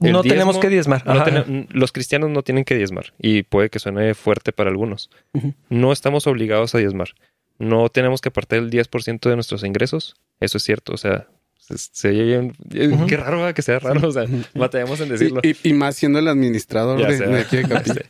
[0.00, 1.04] El No tenemos que diezmar.
[1.06, 5.10] no los cristianos no tienen que diezmar, y puede que suene fuerte para algunos.
[5.70, 7.08] No estamos obligados a diezmar.
[7.58, 10.14] No tenemos que apartar el 10% de nuestros ingresos.
[10.40, 11.26] Eso es cierto, o sea,
[11.58, 12.90] se, se oye bien- eh.
[13.08, 13.54] Qué raro ¿verdad?
[13.54, 15.40] que sea raro, o sea, batallamos en decirlo.
[15.42, 17.26] Y, y- y más siendo el administrador Ya de, sé.
[17.26, 17.94] de aquí de Capilla.
[17.94, 18.00] Sí.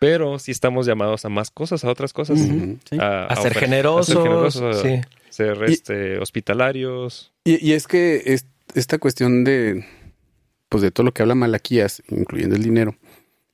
[0.00, 2.38] Pero sí estamos llamados a más cosas, a otras cosas.
[2.38, 2.98] Sí.
[2.98, 4.10] A, A ser generosos.
[4.10, 5.00] a ser generosos, a sí.
[5.28, 7.32] ser Y- este, hospitalarios.
[7.44, 9.84] Y, y es que es- esta cuestión de,
[10.68, 12.96] pues de todo lo que habla Malaquías, incluyendo el dinero,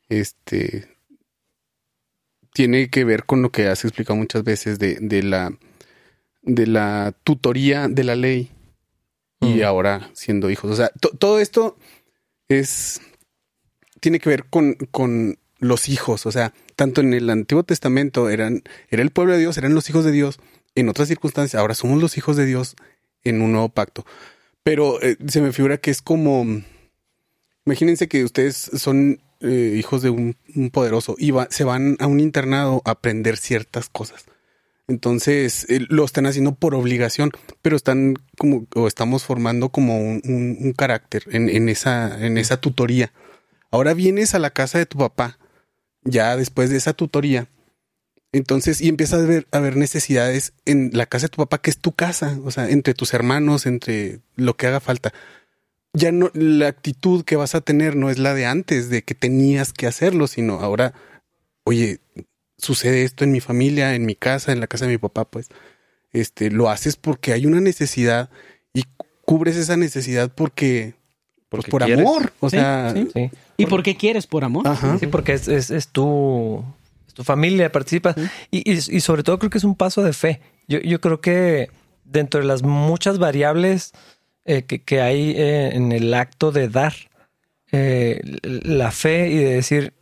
[0.09, 0.89] este,
[2.53, 5.57] tiene que ver con lo que has explicado muchas veces de, de la,
[6.43, 8.51] de la tutoría de la ley
[9.41, 9.63] y Mm.
[9.65, 10.71] ahora siendo hijos.
[10.71, 11.77] O sea, to- todo esto
[12.49, 13.01] es,
[14.01, 16.27] tiene que ver con, con los hijos.
[16.27, 19.89] O sea, tanto en el Antiguo Testamento eran, era el pueblo de Dios, eran los
[19.91, 20.39] hijos de Dios.
[20.77, 22.77] En otras circunstancias, ahora somos los hijos de Dios
[23.23, 24.07] en un nuevo pacto.
[24.63, 26.63] Pero eh, se me figura que es como,
[27.67, 30.37] imagínense que ustedes son eh, hijos de un,
[30.73, 34.25] poderoso y se van a un internado a aprender ciertas cosas.
[34.87, 37.31] Entonces eh, lo están haciendo por obligación,
[37.63, 43.13] pero están como, o estamos formando como un carácter en, en esa, en esa tutoría.
[43.71, 45.39] Ahora vienes a la casa de tu papá,
[46.05, 47.49] ya después de esa tutoría,
[48.35, 51.71] entonces, y empiezas a ver, a ver necesidades en la casa de tu papá, que
[51.71, 55.15] es tu casa, o sea, entre tus hermanos, entre lo que haga falta.
[55.95, 59.15] Ya no, la actitud que vas a tener no es la de antes, de que
[59.15, 60.93] tenías que hacerlo, sino ahora,
[61.65, 62.01] oye,
[62.59, 65.49] sucede esto en mi familia, en mi casa, en la casa de mi papá, pues,
[66.13, 68.29] este, lo haces porque hay una necesidad
[68.73, 70.95] y cu- cubres esa necesidad porque,
[71.49, 72.05] pues, por quieres.
[72.07, 73.09] amor, o Sí, sea, sí.
[73.15, 73.31] Sí.
[73.57, 74.27] ¿Y por qué quieres?
[74.27, 74.67] ¿Por amor?
[74.67, 74.99] ajá.
[74.99, 76.65] Sí, porque es, es, es tu,
[77.07, 78.17] es tu familia, participa.
[78.51, 80.41] Y, y, y sobre todo creo que es un paso de fe.
[80.67, 81.71] Yo, yo creo que
[82.05, 83.93] dentro de las muchas variables
[84.45, 86.93] eh, que, que hay eh, en el acto de dar,
[87.73, 89.95] eh, la fe y de decir,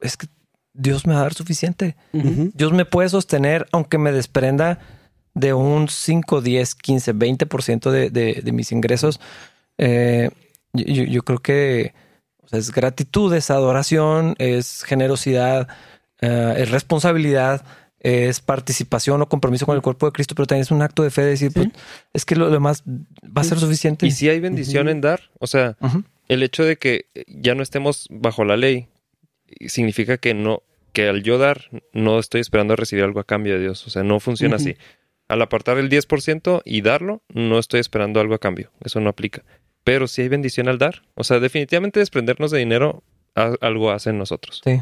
[0.00, 0.26] es que
[0.74, 1.96] Dios me va a dar suficiente.
[2.54, 4.78] Dios me puede sostener aunque me desprenda
[5.34, 9.20] de un 5, 10, 15, 20% de, de, de mis ingresos.
[9.78, 11.94] Yo, yo- creo que
[12.42, 15.68] o sea, es gratitud, es adoración, es generosidad,
[16.20, 17.64] es responsabilidad,
[18.04, 21.10] es participación o compromiso con el cuerpo de Cristo, pero también es un acto de
[21.10, 21.68] fe de decir, pues,
[22.12, 24.06] es que lo demás va a ser suficiente.
[24.06, 25.76] Y si hay bendición en dar, o sea,
[26.28, 28.88] el hecho de que ya no estemos bajo la ley
[29.66, 33.54] significa que no, que al yo dar no estoy esperando a recibir algo a cambio
[33.54, 33.86] de Dios.
[33.86, 34.76] O sea, no funciona así.
[35.28, 38.70] Al apartar el 10% y darlo, no estoy esperando algo a cambio.
[38.84, 39.44] Eso no aplica.
[39.84, 43.02] Pero si hay bendición al dar, o sea, definitivamente desprendernos de dinero
[43.34, 44.60] a- algo hace en nosotros.
[44.64, 44.80] Sí.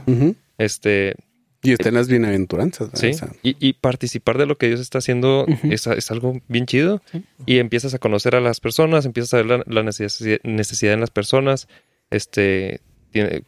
[0.58, 1.14] Este,
[1.62, 2.92] Y está en las bienaventuranzas.
[2.92, 3.00] ¿verdad?
[3.00, 3.08] sí.
[3.10, 6.66] O sea, Y, y participar de lo que Dios está haciendo es, es algo bien
[6.66, 7.02] chido.
[7.46, 11.00] Y empiezas a conocer a las personas, empiezas a ver la, la necesidad, necesidad en
[11.00, 11.68] las personas.
[12.10, 12.80] Este,
[13.10, 13.42] tiene-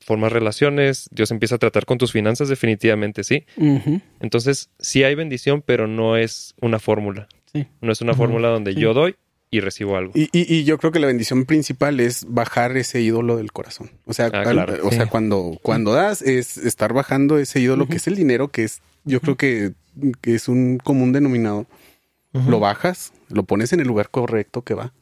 [0.00, 3.44] formas relaciones, Dios empieza a tratar con tus finanzas, definitivamente sí.
[4.20, 7.26] Entonces, sí hay bendición, pero no es una fórmula.
[7.52, 7.66] Sí.
[7.80, 8.80] No es una fórmula donde sí.
[8.80, 9.16] yo doy
[9.56, 10.12] y recibo algo.
[10.14, 13.90] Y, y- y yo creo que la bendición principal es bajar ese ídolo del corazón.
[14.06, 14.96] O sea, Ah, al- o Sí.
[14.96, 18.80] sea cuando, cuando das es estar bajando ese ídolo que es el dinero, que es,
[19.04, 19.72] yo creo que,
[20.20, 21.66] que es un común denominador.
[22.32, 22.50] Ujú.
[22.50, 24.92] Lo bajas, lo pones en el lugar correcto que va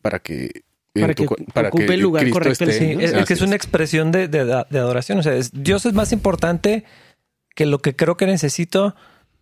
[0.00, 0.62] para que
[0.94, 2.88] Para tu que para ocupe que el lugar Cristo correcto el esté.
[2.88, 3.00] Sí, ¿no?
[3.20, 5.18] es, que es una expresión de, de- de adoración.
[5.18, 6.84] O sea, es- Dios es más importante
[7.54, 8.94] que lo que creo que necesito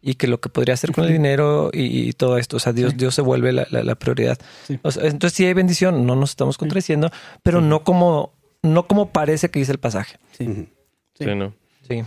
[0.02, 2.56] y que lo que podría hacer con el dinero y, y todo esto.
[2.56, 2.96] O sea, Dios, Sí.
[2.98, 4.38] Dios se vuelve la, la- la prioridad.
[4.66, 4.78] Sí.
[4.82, 7.10] O sea, entonces sí hay bendición, no nos estamos contradiciendo,
[7.42, 8.32] pero no como,
[8.62, 10.18] no como parece que dice el pasaje.
[10.38, 10.46] Sí.
[10.46, 10.68] Sí.
[11.18, 11.54] Sí, ¿no?
[11.88, 12.02] Sí.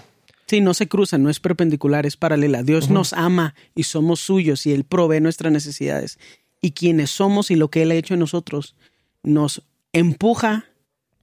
[0.48, 2.64] Sí, no se cruzan, no es perpendicular, es paralela.
[2.64, 6.20] Dios nos ama y somos suyos y Él provee nuestras necesidades.
[6.62, 8.76] Y quienes somos y lo que Él ha hecho en nosotros
[9.24, 9.64] nos
[9.94, 10.66] empuja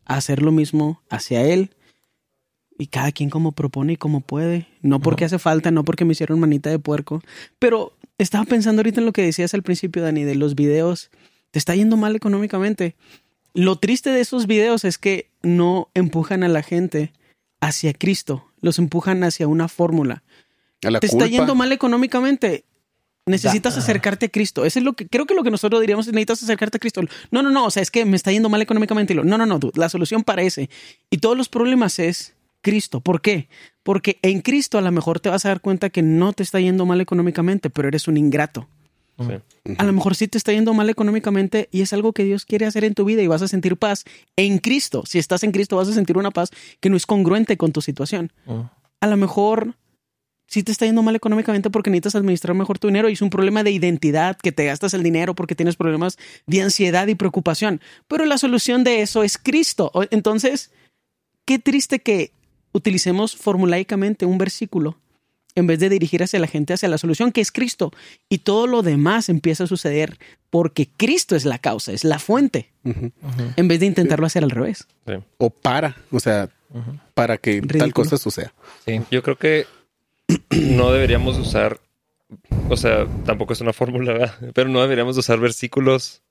[0.07, 1.71] a hacer lo mismo hacia Él.
[2.81, 4.67] Y cada quien como propone y como puede.
[4.81, 7.23] No porque hace falta, no porque me hicieron manita de puerco.
[7.59, 11.11] Pero estaba pensando ahorita en lo que decías al principio, Dani, de los videos.
[11.51, 12.97] Te está yendo mal económicamente.
[13.53, 17.13] Lo triste de esos videos es que no empujan a la gente
[17.61, 20.23] hacia Cristo, los empujan hacia una fórmula.
[20.83, 21.25] A la Te culpa.
[21.27, 22.65] está yendo mal económicamente.
[23.27, 24.65] Necesitas Da- acercarte a Cristo.
[24.65, 27.03] Eso es lo que creo que lo que nosotros diríamos es necesitas acercarte a Cristo.
[27.31, 29.15] No, no, no, o sea, es que me está yendo mal económicamente.
[29.15, 30.71] No, no, no, dude, la solución para ese
[31.11, 33.01] y todos los problemas es Cristo.
[33.01, 33.49] ¿Por qué?
[33.83, 36.61] Porque en Cristo a lo mejor te vas a dar cuenta que no te está
[36.61, 38.69] yendo mal económicamente, pero eres un ingrato.
[39.19, 39.75] Sí.
[39.77, 42.65] A lo mejor sí te está yendo mal económicamente y es algo que Dios quiere
[42.65, 44.05] hacer en tu vida y vas a sentir paz
[44.37, 45.03] en Cristo.
[45.07, 46.51] Si estás en Cristo vas a sentir una paz
[46.81, 48.33] que no es congruente con tu situación.
[48.47, 48.61] Mm.
[49.01, 49.77] A lo mejor
[50.51, 53.31] sí te está yendo mal económicamente porque necesitas administrar mejor tu dinero y es un
[53.31, 57.81] problema de identidad, que te gastas el dinero porque tienes problemas de ansiedad y preocupación.
[58.09, 59.93] Pero la solución de eso es Cristo.
[60.11, 60.73] Entonces,
[61.45, 62.33] qué triste que
[62.73, 64.99] utilicemos formulaicamente un versículo
[65.55, 67.93] en vez de dirigir hacia la gente, hacia la solución que es Cristo.
[68.29, 70.19] Y todo lo demás empieza a suceder
[70.51, 74.87] porque Cristo es la causa, es la fuente, en vez de intentarlo hacer al revés.
[75.07, 75.15] Sí.
[75.39, 76.49] O para, o sea,
[77.15, 78.53] para que tal cosa suceda.
[78.85, 79.01] Sí.
[79.11, 79.67] Yo creo que
[80.51, 81.81] no deberíamos usar,
[82.69, 84.53] o sea, tampoco es una fórmula, ¿verdad?
[84.55, 86.23] pero no deberíamos usar versículos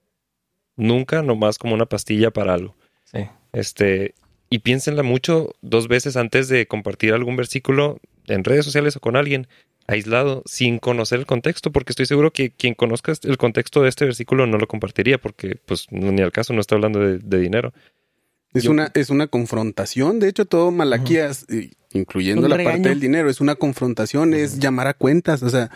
[0.75, 2.75] nunca, nomás como una pastilla para algo.
[3.05, 3.27] Sí.
[3.51, 4.15] Este,
[4.49, 9.15] y piénsenla mucho dos veces antes de compartir algún versículo en redes sociales o con
[9.15, 9.47] alguien
[9.87, 14.05] aislado sin conocer el contexto, porque estoy seguro que quien conozca el contexto de este
[14.05, 17.73] versículo no lo compartiría, porque pues ni al caso no está hablando de, de dinero.
[18.53, 20.19] Es Yo- una, es una confrontación.
[20.19, 21.45] De hecho, todo Malaquías,
[21.93, 22.75] incluyendo la regaño.
[22.77, 25.41] parte del dinero, es una confrontación, es llamar a cuentas.
[25.43, 25.69] O sea,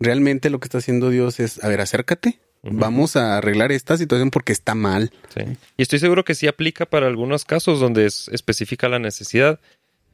[0.00, 2.38] realmente lo que está haciendo Dios es, a ver, acércate.
[2.70, 5.10] Vamos a arreglar esta situación porque está mal.
[5.34, 5.42] Sí.
[5.76, 9.60] Y estoy seguro que sí aplica para algunos casos donde es específica la necesidad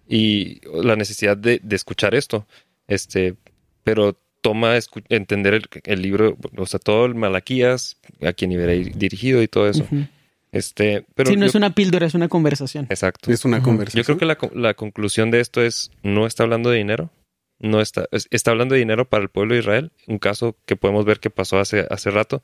[0.09, 2.46] y la necesidad de, de escuchar esto.
[2.88, 3.34] Este,
[3.84, 8.72] pero toma escu- entender el, el libro, o sea, todo el Malaquías, a quien iba
[8.72, 9.86] ir dirigido y todo eso.
[10.53, 12.86] Este, pero Sí, no yo- es una píldora, es una conversación.
[12.90, 13.30] exacto.
[13.30, 14.03] Es una conversación.
[14.03, 14.26] Yo creo que
[14.59, 17.11] la conclusión de esto es no está hablando de dinero,
[17.61, 20.76] no está es- está hablando de dinero para el pueblo de Israel, un caso que
[20.76, 22.42] podemos ver que pasó hace hace rato.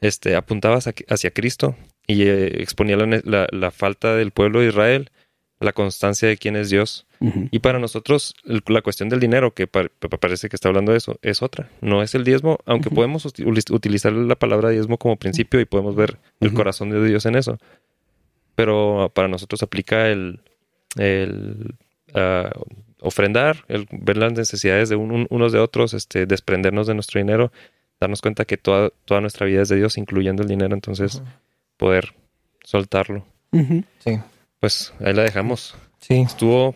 [0.00, 1.76] Este apuntaba hacia, hacia Cristo
[2.06, 5.10] y eh, exponía la, la- la falta del pueblo de Israel,
[5.60, 7.06] la constancia de quién es Dios.
[7.52, 10.92] Y para nosotros el- la cuestión del dinero, que pa- pa- parece que está hablando
[10.92, 11.70] de eso, es otra.
[11.80, 15.94] No es el diezmo, aunque podemos uti- utilizar la palabra diezmo como principio y podemos
[15.96, 17.58] ver el corazón de Dios en eso.
[18.54, 20.40] Pero para nosotros aplica el,
[20.96, 21.74] el
[22.14, 22.50] ah,
[23.04, 27.20] ofrendar, el ver las necesidades de un- un- unos de otros, este, desprendernos de nuestro
[27.20, 27.52] dinero,
[28.00, 31.22] darnos cuenta que toda, toda nuestra vida es de Dios, incluyendo el dinero, entonces
[31.76, 32.14] poder
[32.64, 33.24] soltarlo.
[33.52, 34.18] Sí.
[34.60, 35.76] Pues ahí la dejamos.
[36.00, 36.20] Sí.
[36.20, 36.74] Estuvo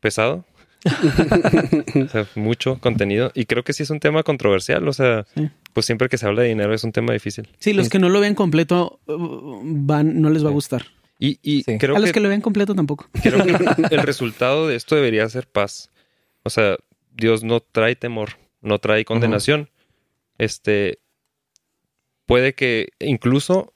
[0.00, 0.44] pesado.
[2.04, 3.30] O sea, mucho contenido.
[3.34, 4.86] Y creo que sí es un tema controversial.
[4.88, 5.48] O sea, Sí.
[5.72, 7.48] pues siempre que se habla de dinero es un tema difícil.
[7.60, 10.82] Sí, los que no lo vean completo uh, van, no les va a gustar.
[11.24, 11.78] Y, y Sí.
[11.78, 13.08] creo, a los que, que lo vean completo tampoco.
[13.22, 13.52] creo que
[13.94, 15.88] el resultado de esto debería ser paz.
[16.42, 16.76] O sea,
[17.12, 18.30] Dios no trae temor,
[18.60, 19.70] no trae condenación.
[20.38, 20.98] Este
[22.26, 23.72] puede que incluso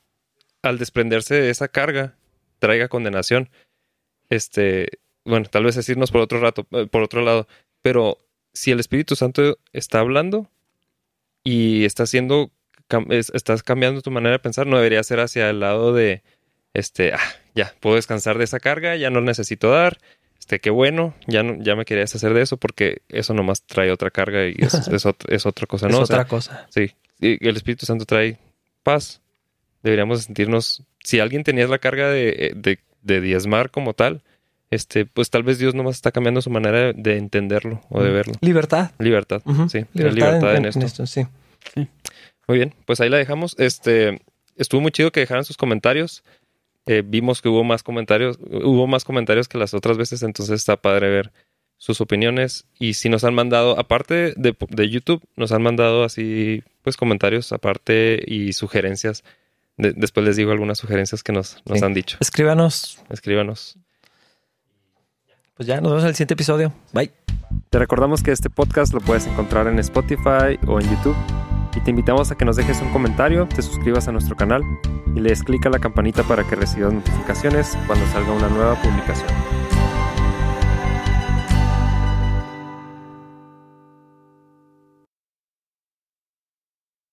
[0.63, 2.17] al desprenderse de esa carga
[2.59, 3.49] traiga condenación.
[4.29, 4.89] Este,
[5.25, 7.47] bueno, tal vez decirnos por otro rato, eh, por otro lado,
[7.81, 8.19] pero
[8.55, 10.51] si el Espíritu Santo está hablando
[11.45, 12.51] y está haciendo,
[13.11, 16.25] estás cambiando tu manera de pensar, no debería ser hacia el lado de,
[16.79, 17.21] este, ah,
[17.55, 19.99] ya, puedo descansar de esa carga, ya no necesito dar,
[20.39, 23.91] este, qué bueno, ya no, ya me quería deshacer de eso porque eso nomás trae
[23.91, 25.99] otra carga y es, es, ot- es otra cosa, Es ¿no?
[26.01, 26.67] O otra sea, cosa.
[26.71, 28.39] Sí, y el Espíritu Santo trae
[28.83, 29.21] paz.
[29.83, 34.23] Deberíamos sentirnos, si alguien tenía la carga de, de, de diezmar como tal,
[34.71, 38.35] este, pues tal vez Dios nomás está cambiando su manera de entenderlo o de verlo.
[38.41, 38.91] Libertad.
[38.99, 41.07] Libertad, sí, tener libertad, en, esto.
[41.07, 41.25] sí.
[42.49, 43.55] Muy bien, pues ahí la dejamos.
[43.59, 44.21] Este,
[44.57, 46.23] estuvo muy chido que dejaran sus comentarios.
[46.87, 50.77] Eh, vimos que hubo más comentarios, hubo más comentarios que las otras veces, entonces está
[50.77, 51.33] padre ver
[51.79, 52.65] sus opiniones.
[52.79, 57.53] Y si nos han mandado, aparte de, de YouTube, nos han mandado así, pues comentarios
[57.53, 59.25] aparte y sugerencias.
[59.77, 61.85] De- después les digo algunas sugerencias que nos, nos Sí.
[61.85, 62.17] han dicho.
[62.21, 63.03] Escríbanos.
[63.11, 63.77] Escríbanos.
[65.55, 66.73] Pues ya, nos vemos en el siguiente episodio.
[66.93, 67.11] Bye.
[67.71, 71.17] Te recordamos que este podcast lo puedes encontrar en Spotify o en YouTube.
[71.77, 74.63] Y te invitamos a que nos dejes un comentario, te suscribas a nuestro canal
[75.15, 78.75] y le des clic a la campanita para que recibas notificaciones cuando salga una nueva
[78.83, 79.76] publicación.